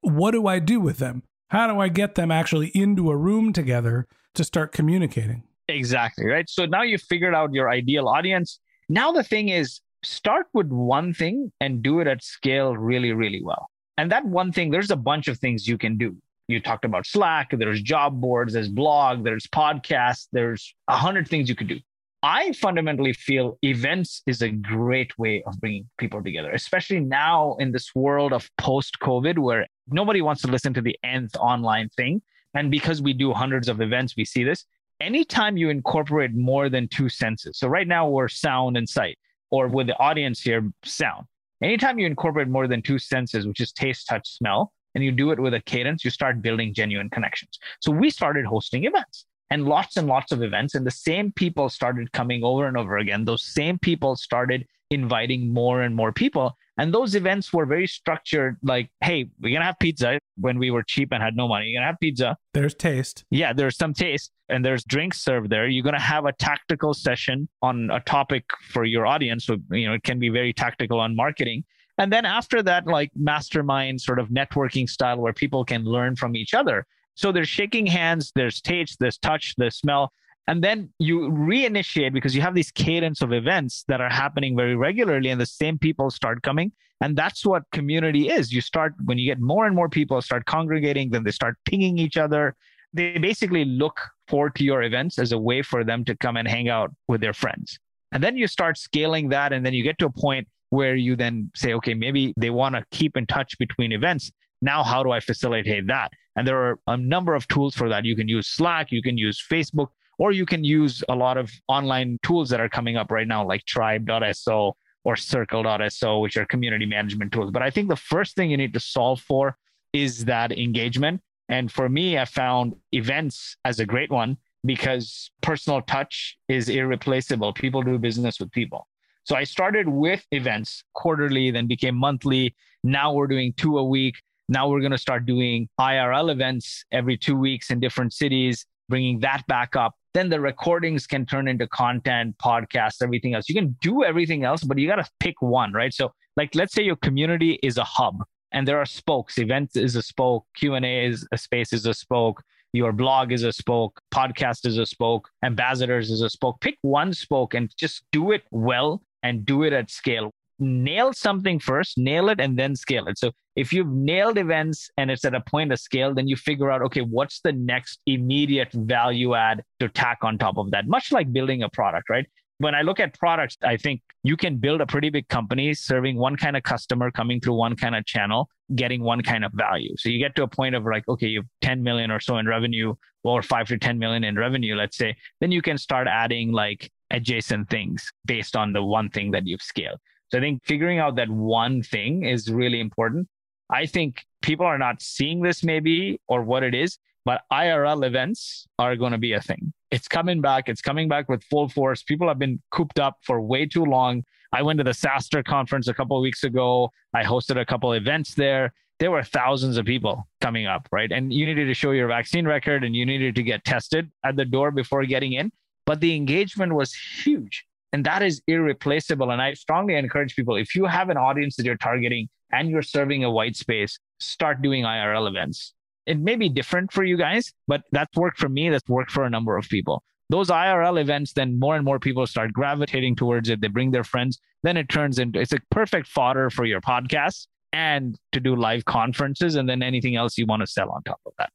What 0.00 0.30
do 0.30 0.46
I 0.46 0.58
do 0.58 0.80
with 0.80 0.98
them? 0.98 1.22
How 1.50 1.66
do 1.66 1.80
I 1.80 1.88
get 1.88 2.14
them 2.14 2.30
actually 2.30 2.68
into 2.74 3.10
a 3.10 3.16
room 3.16 3.52
together 3.52 4.06
to 4.34 4.44
start 4.44 4.72
communicating? 4.72 5.44
Exactly. 5.68 6.26
Right. 6.26 6.48
So 6.48 6.64
now 6.64 6.82
you've 6.82 7.02
figured 7.02 7.34
out 7.34 7.52
your 7.52 7.68
ideal 7.68 8.08
audience. 8.08 8.58
Now 8.88 9.12
the 9.12 9.22
thing 9.22 9.50
is, 9.50 9.80
start 10.02 10.46
with 10.54 10.68
one 10.68 11.12
thing 11.12 11.52
and 11.60 11.82
do 11.82 12.00
it 12.00 12.06
at 12.06 12.22
scale 12.22 12.76
really, 12.76 13.12
really 13.12 13.42
well. 13.42 13.68
And 13.98 14.10
that 14.12 14.24
one 14.24 14.52
thing, 14.52 14.70
there's 14.70 14.90
a 14.90 14.96
bunch 14.96 15.28
of 15.28 15.38
things 15.38 15.68
you 15.68 15.76
can 15.76 15.98
do. 15.98 16.16
You 16.48 16.60
talked 16.60 16.86
about 16.86 17.06
Slack, 17.06 17.50
there's 17.52 17.82
job 17.82 18.20
boards, 18.22 18.54
there's 18.54 18.70
blog, 18.70 19.22
there's 19.22 19.46
podcasts, 19.46 20.28
there's 20.32 20.74
a 20.88 20.96
hundred 20.96 21.28
things 21.28 21.48
you 21.48 21.54
could 21.54 21.68
do. 21.68 21.78
I 22.22 22.52
fundamentally 22.52 23.12
feel 23.12 23.58
events 23.62 24.22
is 24.26 24.42
a 24.42 24.48
great 24.48 25.16
way 25.18 25.42
of 25.44 25.60
bringing 25.60 25.88
people 25.98 26.22
together, 26.22 26.50
especially 26.50 27.00
now 27.00 27.54
in 27.60 27.70
this 27.70 27.94
world 27.94 28.32
of 28.32 28.50
post 28.56 28.96
COVID 29.00 29.38
where 29.38 29.66
nobody 29.88 30.22
wants 30.22 30.40
to 30.42 30.48
listen 30.48 30.72
to 30.74 30.80
the 30.80 30.98
nth 31.04 31.36
online 31.36 31.90
thing. 31.90 32.22
And 32.54 32.70
because 32.70 33.02
we 33.02 33.12
do 33.12 33.32
hundreds 33.34 33.68
of 33.68 33.80
events, 33.82 34.14
we 34.16 34.24
see 34.24 34.42
this. 34.42 34.64
Anytime 35.00 35.56
you 35.58 35.68
incorporate 35.68 36.34
more 36.34 36.68
than 36.68 36.88
two 36.88 37.10
senses, 37.10 37.58
so 37.58 37.68
right 37.68 37.86
now 37.86 38.08
we're 38.08 38.28
sound 38.28 38.76
and 38.76 38.88
sight, 38.88 39.18
or 39.50 39.68
with 39.68 39.86
the 39.86 39.98
audience 39.98 40.40
here, 40.40 40.68
sound. 40.82 41.26
Anytime 41.62 41.98
you 41.98 42.06
incorporate 42.06 42.48
more 42.48 42.66
than 42.66 42.82
two 42.82 42.98
senses, 42.98 43.46
which 43.46 43.60
is 43.60 43.70
taste, 43.70 44.08
touch, 44.08 44.28
smell, 44.28 44.72
and 44.98 45.04
you 45.04 45.12
do 45.12 45.30
it 45.30 45.38
with 45.38 45.54
a 45.54 45.60
cadence, 45.60 46.04
you 46.04 46.10
start 46.10 46.42
building 46.42 46.74
genuine 46.74 47.08
connections. 47.08 47.56
So 47.78 47.92
we 47.92 48.10
started 48.10 48.44
hosting 48.44 48.84
events 48.84 49.26
and 49.48 49.64
lots 49.64 49.96
and 49.96 50.08
lots 50.08 50.32
of 50.32 50.42
events 50.42 50.74
and 50.74 50.84
the 50.84 50.90
same 50.90 51.30
people 51.30 51.68
started 51.68 52.10
coming 52.10 52.42
over 52.42 52.66
and 52.66 52.76
over 52.76 52.98
again. 52.98 53.24
Those 53.24 53.44
same 53.44 53.78
people 53.78 54.16
started 54.16 54.66
inviting 54.90 55.54
more 55.54 55.82
and 55.82 55.94
more 55.94 56.10
people 56.12 56.56
and 56.78 56.92
those 56.92 57.14
events 57.14 57.52
were 57.52 57.64
very 57.64 57.86
structured 57.86 58.56
like 58.64 58.90
hey 59.04 59.30
we're 59.40 59.52
gonna 59.52 59.66
have 59.66 59.78
pizza 59.78 60.18
when 60.36 60.58
we 60.58 60.72
were 60.72 60.82
cheap 60.82 61.12
and 61.12 61.22
had 61.22 61.36
no 61.36 61.46
money. 61.46 61.66
You're 61.66 61.78
gonna 61.78 61.92
have 61.92 62.00
pizza. 62.00 62.36
There's 62.52 62.74
taste. 62.74 63.24
Yeah 63.30 63.52
there's 63.52 63.76
some 63.76 63.94
taste 63.94 64.32
and 64.48 64.64
there's 64.64 64.82
drinks 64.82 65.20
served 65.20 65.48
there. 65.48 65.68
You're 65.68 65.84
gonna 65.84 66.00
have 66.00 66.24
a 66.24 66.32
tactical 66.32 66.92
session 66.92 67.48
on 67.62 67.88
a 67.92 68.00
topic 68.00 68.46
for 68.72 68.84
your 68.84 69.06
audience 69.06 69.46
so 69.46 69.58
you 69.70 69.86
know 69.86 69.94
it 69.94 70.02
can 70.02 70.18
be 70.18 70.28
very 70.28 70.52
tactical 70.52 70.98
on 70.98 71.14
marketing 71.14 71.62
and 71.98 72.12
then 72.12 72.24
after 72.24 72.62
that 72.62 72.86
like 72.86 73.10
mastermind 73.14 74.00
sort 74.00 74.18
of 74.18 74.28
networking 74.28 74.88
style 74.88 75.18
where 75.18 75.32
people 75.32 75.64
can 75.64 75.84
learn 75.84 76.16
from 76.16 76.34
each 76.34 76.54
other 76.54 76.86
so 77.18 77.32
there's 77.32 77.48
shaking 77.48 77.84
hands, 77.84 78.30
there's 78.36 78.60
taste, 78.60 78.98
there's 79.00 79.18
touch, 79.18 79.56
there's 79.58 79.76
smell. 79.76 80.12
And 80.46 80.62
then 80.62 80.90
you 81.00 81.22
reinitiate 81.32 82.12
because 82.12 82.32
you 82.32 82.40
have 82.42 82.54
these 82.54 82.70
cadence 82.70 83.22
of 83.22 83.32
events 83.32 83.84
that 83.88 84.00
are 84.00 84.08
happening 84.08 84.56
very 84.56 84.76
regularly, 84.76 85.30
and 85.30 85.40
the 85.40 85.44
same 85.44 85.80
people 85.80 86.10
start 86.10 86.42
coming. 86.42 86.70
And 87.00 87.16
that's 87.16 87.44
what 87.44 87.64
community 87.72 88.28
is. 88.28 88.52
You 88.52 88.60
start 88.60 88.94
when 89.04 89.18
you 89.18 89.26
get 89.26 89.40
more 89.40 89.66
and 89.66 89.74
more 89.74 89.88
people 89.88 90.22
start 90.22 90.44
congregating, 90.44 91.10
then 91.10 91.24
they 91.24 91.32
start 91.32 91.56
pinging 91.64 91.98
each 91.98 92.16
other. 92.16 92.54
They 92.92 93.18
basically 93.18 93.64
look 93.64 94.00
forward 94.28 94.54
to 94.54 94.62
your 94.62 94.84
events 94.84 95.18
as 95.18 95.32
a 95.32 95.38
way 95.38 95.62
for 95.62 95.82
them 95.82 96.04
to 96.04 96.16
come 96.16 96.36
and 96.36 96.46
hang 96.46 96.68
out 96.68 96.94
with 97.08 97.20
their 97.20 97.34
friends. 97.34 97.80
And 98.12 98.22
then 98.22 98.36
you 98.36 98.46
start 98.46 98.78
scaling 98.78 99.30
that, 99.30 99.52
and 99.52 99.66
then 99.66 99.74
you 99.74 99.82
get 99.82 99.98
to 99.98 100.06
a 100.06 100.12
point 100.12 100.46
where 100.70 100.94
you 100.94 101.16
then 101.16 101.50
say, 101.54 101.74
okay, 101.74 101.94
maybe 101.94 102.34
they 102.36 102.50
want 102.50 102.74
to 102.74 102.84
keep 102.90 103.16
in 103.16 103.26
touch 103.26 103.56
between 103.58 103.92
events. 103.92 104.30
Now, 104.60 104.82
how 104.82 105.02
do 105.02 105.10
I 105.10 105.20
facilitate 105.20 105.86
that? 105.86 106.10
And 106.36 106.46
there 106.46 106.58
are 106.62 106.78
a 106.86 106.96
number 106.96 107.34
of 107.34 107.48
tools 107.48 107.74
for 107.74 107.88
that. 107.88 108.04
You 108.04 108.16
can 108.16 108.28
use 108.28 108.48
Slack, 108.48 108.90
you 108.90 109.02
can 109.02 109.16
use 109.16 109.42
Facebook, 109.50 109.88
or 110.18 110.32
you 110.32 110.46
can 110.46 110.64
use 110.64 111.02
a 111.08 111.14
lot 111.14 111.36
of 111.36 111.50
online 111.68 112.18
tools 112.22 112.50
that 112.50 112.60
are 112.60 112.68
coming 112.68 112.96
up 112.96 113.10
right 113.10 113.26
now, 113.26 113.46
like 113.46 113.64
tribe.so 113.64 114.76
or 115.04 115.16
circle.so, 115.16 116.18
which 116.18 116.36
are 116.36 116.44
community 116.44 116.86
management 116.86 117.32
tools. 117.32 117.50
But 117.50 117.62
I 117.62 117.70
think 117.70 117.88
the 117.88 117.96
first 117.96 118.36
thing 118.36 118.50
you 118.50 118.56
need 118.56 118.74
to 118.74 118.80
solve 118.80 119.20
for 119.20 119.56
is 119.92 120.24
that 120.26 120.52
engagement. 120.52 121.22
And 121.48 121.72
for 121.72 121.88
me, 121.88 122.18
I 122.18 122.24
found 122.24 122.74
events 122.92 123.56
as 123.64 123.80
a 123.80 123.86
great 123.86 124.10
one 124.10 124.36
because 124.64 125.30
personal 125.40 125.80
touch 125.82 126.36
is 126.48 126.68
irreplaceable. 126.68 127.52
People 127.52 127.82
do 127.82 127.96
business 127.96 128.38
with 128.38 128.50
people. 128.50 128.86
So 129.28 129.36
I 129.36 129.44
started 129.44 129.86
with 129.90 130.24
events 130.30 130.82
quarterly, 130.94 131.50
then 131.50 131.66
became 131.66 131.94
monthly. 131.94 132.56
Now 132.82 133.12
we're 133.12 133.26
doing 133.26 133.52
two 133.58 133.76
a 133.76 133.84
week. 133.84 134.14
Now 134.48 134.70
we're 134.70 134.80
going 134.80 134.92
to 134.92 134.96
start 134.96 135.26
doing 135.26 135.68
IRL 135.78 136.32
events 136.32 136.82
every 136.92 137.18
two 137.18 137.36
weeks 137.36 137.70
in 137.70 137.78
different 137.78 138.14
cities, 138.14 138.64
bringing 138.88 139.20
that 139.20 139.46
back 139.46 139.76
up. 139.76 139.96
Then 140.14 140.30
the 140.30 140.40
recordings 140.40 141.06
can 141.06 141.26
turn 141.26 141.46
into 141.46 141.66
content, 141.66 142.36
podcasts, 142.42 143.02
everything 143.02 143.34
else. 143.34 143.50
You 143.50 143.54
can 143.54 143.76
do 143.82 144.02
everything 144.02 144.44
else, 144.44 144.64
but 144.64 144.78
you 144.78 144.88
got 144.88 144.96
to 144.96 145.10
pick 145.20 145.34
one, 145.42 145.74
right? 145.74 145.92
So, 145.92 146.10
like, 146.38 146.54
let's 146.54 146.72
say 146.72 146.82
your 146.82 146.96
community 146.96 147.58
is 147.62 147.76
a 147.76 147.84
hub 147.84 148.24
and 148.52 148.66
there 148.66 148.78
are 148.78 148.86
spokes. 148.86 149.36
Events 149.36 149.76
is 149.76 149.94
a 149.94 150.02
spoke, 150.02 150.46
Q&A 150.56 151.04
is 151.04 151.28
a 151.32 151.36
space 151.36 151.74
is 151.74 151.84
a 151.84 151.92
spoke, 151.92 152.42
your 152.72 152.92
blog 152.92 153.32
is 153.32 153.44
a 153.44 153.52
spoke, 153.52 154.00
podcast 154.10 154.64
is 154.64 154.78
a 154.78 154.86
spoke, 154.86 155.28
ambassadors 155.44 156.10
is 156.10 156.22
a 156.22 156.30
spoke. 156.30 156.62
Pick 156.62 156.78
one 156.80 157.12
spoke 157.12 157.52
and 157.52 157.70
just 157.76 158.04
do 158.10 158.32
it 158.32 158.44
well 158.50 159.02
and 159.22 159.44
do 159.44 159.62
it 159.62 159.72
at 159.72 159.90
scale 159.90 160.32
nail 160.58 161.12
something 161.12 161.58
first, 161.58 161.98
nail 161.98 162.28
it, 162.28 162.40
and 162.40 162.58
then 162.58 162.74
scale 162.74 163.06
it. 163.06 163.18
So 163.18 163.32
if 163.56 163.72
you've 163.72 163.88
nailed 163.88 164.38
events 164.38 164.90
and 164.96 165.10
it's 165.10 165.24
at 165.24 165.34
a 165.34 165.40
point 165.40 165.72
of 165.72 165.78
scale, 165.78 166.14
then 166.14 166.28
you 166.28 166.36
figure 166.36 166.70
out, 166.70 166.82
okay, 166.82 167.02
what's 167.02 167.40
the 167.40 167.52
next 167.52 168.00
immediate 168.06 168.72
value 168.72 169.34
add 169.34 169.62
to 169.80 169.88
tack 169.88 170.18
on 170.22 170.38
top 170.38 170.58
of 170.58 170.70
that? 170.72 170.86
Much 170.86 171.12
like 171.12 171.32
building 171.32 171.62
a 171.62 171.68
product, 171.68 172.10
right? 172.10 172.26
When 172.58 172.74
I 172.74 172.82
look 172.82 172.98
at 172.98 173.16
products, 173.16 173.56
I 173.62 173.76
think 173.76 174.02
you 174.24 174.36
can 174.36 174.56
build 174.56 174.80
a 174.80 174.86
pretty 174.86 175.10
big 175.10 175.28
company 175.28 175.74
serving 175.74 176.16
one 176.16 176.36
kind 176.36 176.56
of 176.56 176.64
customer, 176.64 177.12
coming 177.12 177.40
through 177.40 177.54
one 177.54 177.76
kind 177.76 177.94
of 177.94 178.04
channel, 178.04 178.48
getting 178.74 179.00
one 179.02 179.22
kind 179.22 179.44
of 179.44 179.52
value. 179.52 179.94
So 179.96 180.08
you 180.08 180.18
get 180.18 180.34
to 180.36 180.42
a 180.42 180.48
point 180.48 180.74
of 180.74 180.84
like, 180.84 181.06
okay, 181.08 181.28
you 181.28 181.40
have 181.40 181.48
10 181.62 181.84
million 181.84 182.10
or 182.10 182.18
so 182.18 182.36
in 182.38 182.48
revenue, 182.48 182.94
or 183.22 183.42
five 183.42 183.68
to 183.68 183.78
10 183.78 183.98
million 183.98 184.24
in 184.24 184.36
revenue, 184.36 184.74
let's 184.74 184.96
say, 184.96 185.16
then 185.40 185.52
you 185.52 185.62
can 185.62 185.78
start 185.78 186.06
adding 186.08 186.52
like 186.52 186.90
adjacent 187.10 187.68
things 187.70 188.10
based 188.24 188.56
on 188.56 188.72
the 188.72 188.82
one 188.82 189.08
thing 189.08 189.30
that 189.32 189.46
you've 189.46 189.62
scaled. 189.62 189.98
So 190.30 190.38
I 190.38 190.40
think 190.40 190.62
figuring 190.64 190.98
out 190.98 191.16
that 191.16 191.30
one 191.30 191.82
thing 191.82 192.24
is 192.24 192.50
really 192.50 192.80
important. 192.80 193.28
I 193.70 193.86
think 193.86 194.24
people 194.42 194.66
are 194.66 194.78
not 194.78 195.02
seeing 195.02 195.42
this 195.42 195.62
maybe 195.62 196.20
or 196.28 196.42
what 196.42 196.62
it 196.62 196.74
is, 196.74 196.98
but 197.24 197.42
IRL 197.52 198.06
events 198.06 198.66
are 198.78 198.96
going 198.96 199.12
to 199.12 199.18
be 199.18 199.32
a 199.32 199.40
thing. 199.40 199.72
It's 199.90 200.08
coming 200.08 200.40
back. 200.40 200.68
It's 200.68 200.82
coming 200.82 201.08
back 201.08 201.28
with 201.28 201.42
full 201.44 201.68
force. 201.68 202.02
People 202.02 202.28
have 202.28 202.38
been 202.38 202.60
cooped 202.70 202.98
up 202.98 203.16
for 203.22 203.40
way 203.40 203.66
too 203.66 203.84
long. 203.84 204.24
I 204.52 204.62
went 204.62 204.78
to 204.78 204.84
the 204.84 204.90
SaaStr 204.90 205.44
conference 205.44 205.88
a 205.88 205.94
couple 205.94 206.20
weeks 206.20 206.44
ago. 206.44 206.90
I 207.14 207.22
hosted 207.22 207.60
a 207.60 207.66
couple 207.66 207.92
events 207.92 208.34
there. 208.34 208.72
There 208.98 209.10
were 209.10 209.22
thousands 209.22 209.76
of 209.76 209.86
people 209.86 210.26
coming 210.40 210.66
up, 210.66 210.88
right? 210.90 211.10
And 211.12 211.32
you 211.32 211.46
needed 211.46 211.66
to 211.66 211.74
show 211.74 211.92
your 211.92 212.08
vaccine 212.08 212.46
record 212.46 212.82
and 212.82 212.96
you 212.96 213.06
needed 213.06 213.34
to 213.36 213.42
get 213.42 213.64
tested 213.64 214.10
at 214.24 214.36
the 214.36 214.44
door 214.44 214.70
before 214.70 215.04
getting 215.04 215.34
in. 215.34 215.52
But 215.88 216.00
the 216.00 216.14
engagement 216.14 216.74
was 216.74 216.92
huge. 216.92 217.64
And 217.94 218.04
that 218.04 218.22
is 218.22 218.42
irreplaceable. 218.46 219.30
And 219.30 219.40
I 219.40 219.54
strongly 219.54 219.94
encourage 219.94 220.36
people 220.36 220.54
if 220.54 220.74
you 220.74 220.84
have 220.84 221.08
an 221.08 221.16
audience 221.16 221.56
that 221.56 221.64
you're 221.64 221.78
targeting 221.78 222.28
and 222.52 222.68
you're 222.68 222.82
serving 222.82 223.24
a 223.24 223.30
white 223.30 223.56
space, 223.56 223.98
start 224.20 224.60
doing 224.60 224.84
IRL 224.84 225.26
events. 225.26 225.72
It 226.04 226.18
may 226.18 226.36
be 226.36 226.50
different 226.50 226.92
for 226.92 227.04
you 227.04 227.16
guys, 227.16 227.54
but 227.66 227.84
that's 227.90 228.14
worked 228.18 228.38
for 228.38 228.50
me. 228.50 228.68
That's 228.68 228.86
worked 228.86 229.10
for 229.10 229.24
a 229.24 229.30
number 229.30 229.56
of 229.56 229.66
people. 229.70 230.02
Those 230.28 230.48
IRL 230.48 231.00
events, 231.00 231.32
then 231.32 231.58
more 231.58 231.74
and 231.74 231.86
more 231.86 231.98
people 231.98 232.26
start 232.26 232.52
gravitating 232.52 233.16
towards 233.16 233.48
it. 233.48 233.62
They 233.62 233.68
bring 233.68 233.90
their 233.90 234.04
friends. 234.04 234.38
Then 234.62 234.76
it 234.76 234.90
turns 234.90 235.18
into 235.18 235.40
it's 235.40 235.54
a 235.54 235.60
perfect 235.70 236.06
fodder 236.06 236.50
for 236.50 236.66
your 236.66 236.82
podcast 236.82 237.46
and 237.72 238.14
to 238.32 238.40
do 238.40 238.56
live 238.56 238.84
conferences 238.84 239.54
and 239.54 239.66
then 239.66 239.82
anything 239.82 240.16
else 240.16 240.36
you 240.36 240.44
want 240.44 240.60
to 240.60 240.66
sell 240.66 240.90
on 240.90 241.02
top 241.04 241.20
of 241.24 241.32
that. 241.38 241.48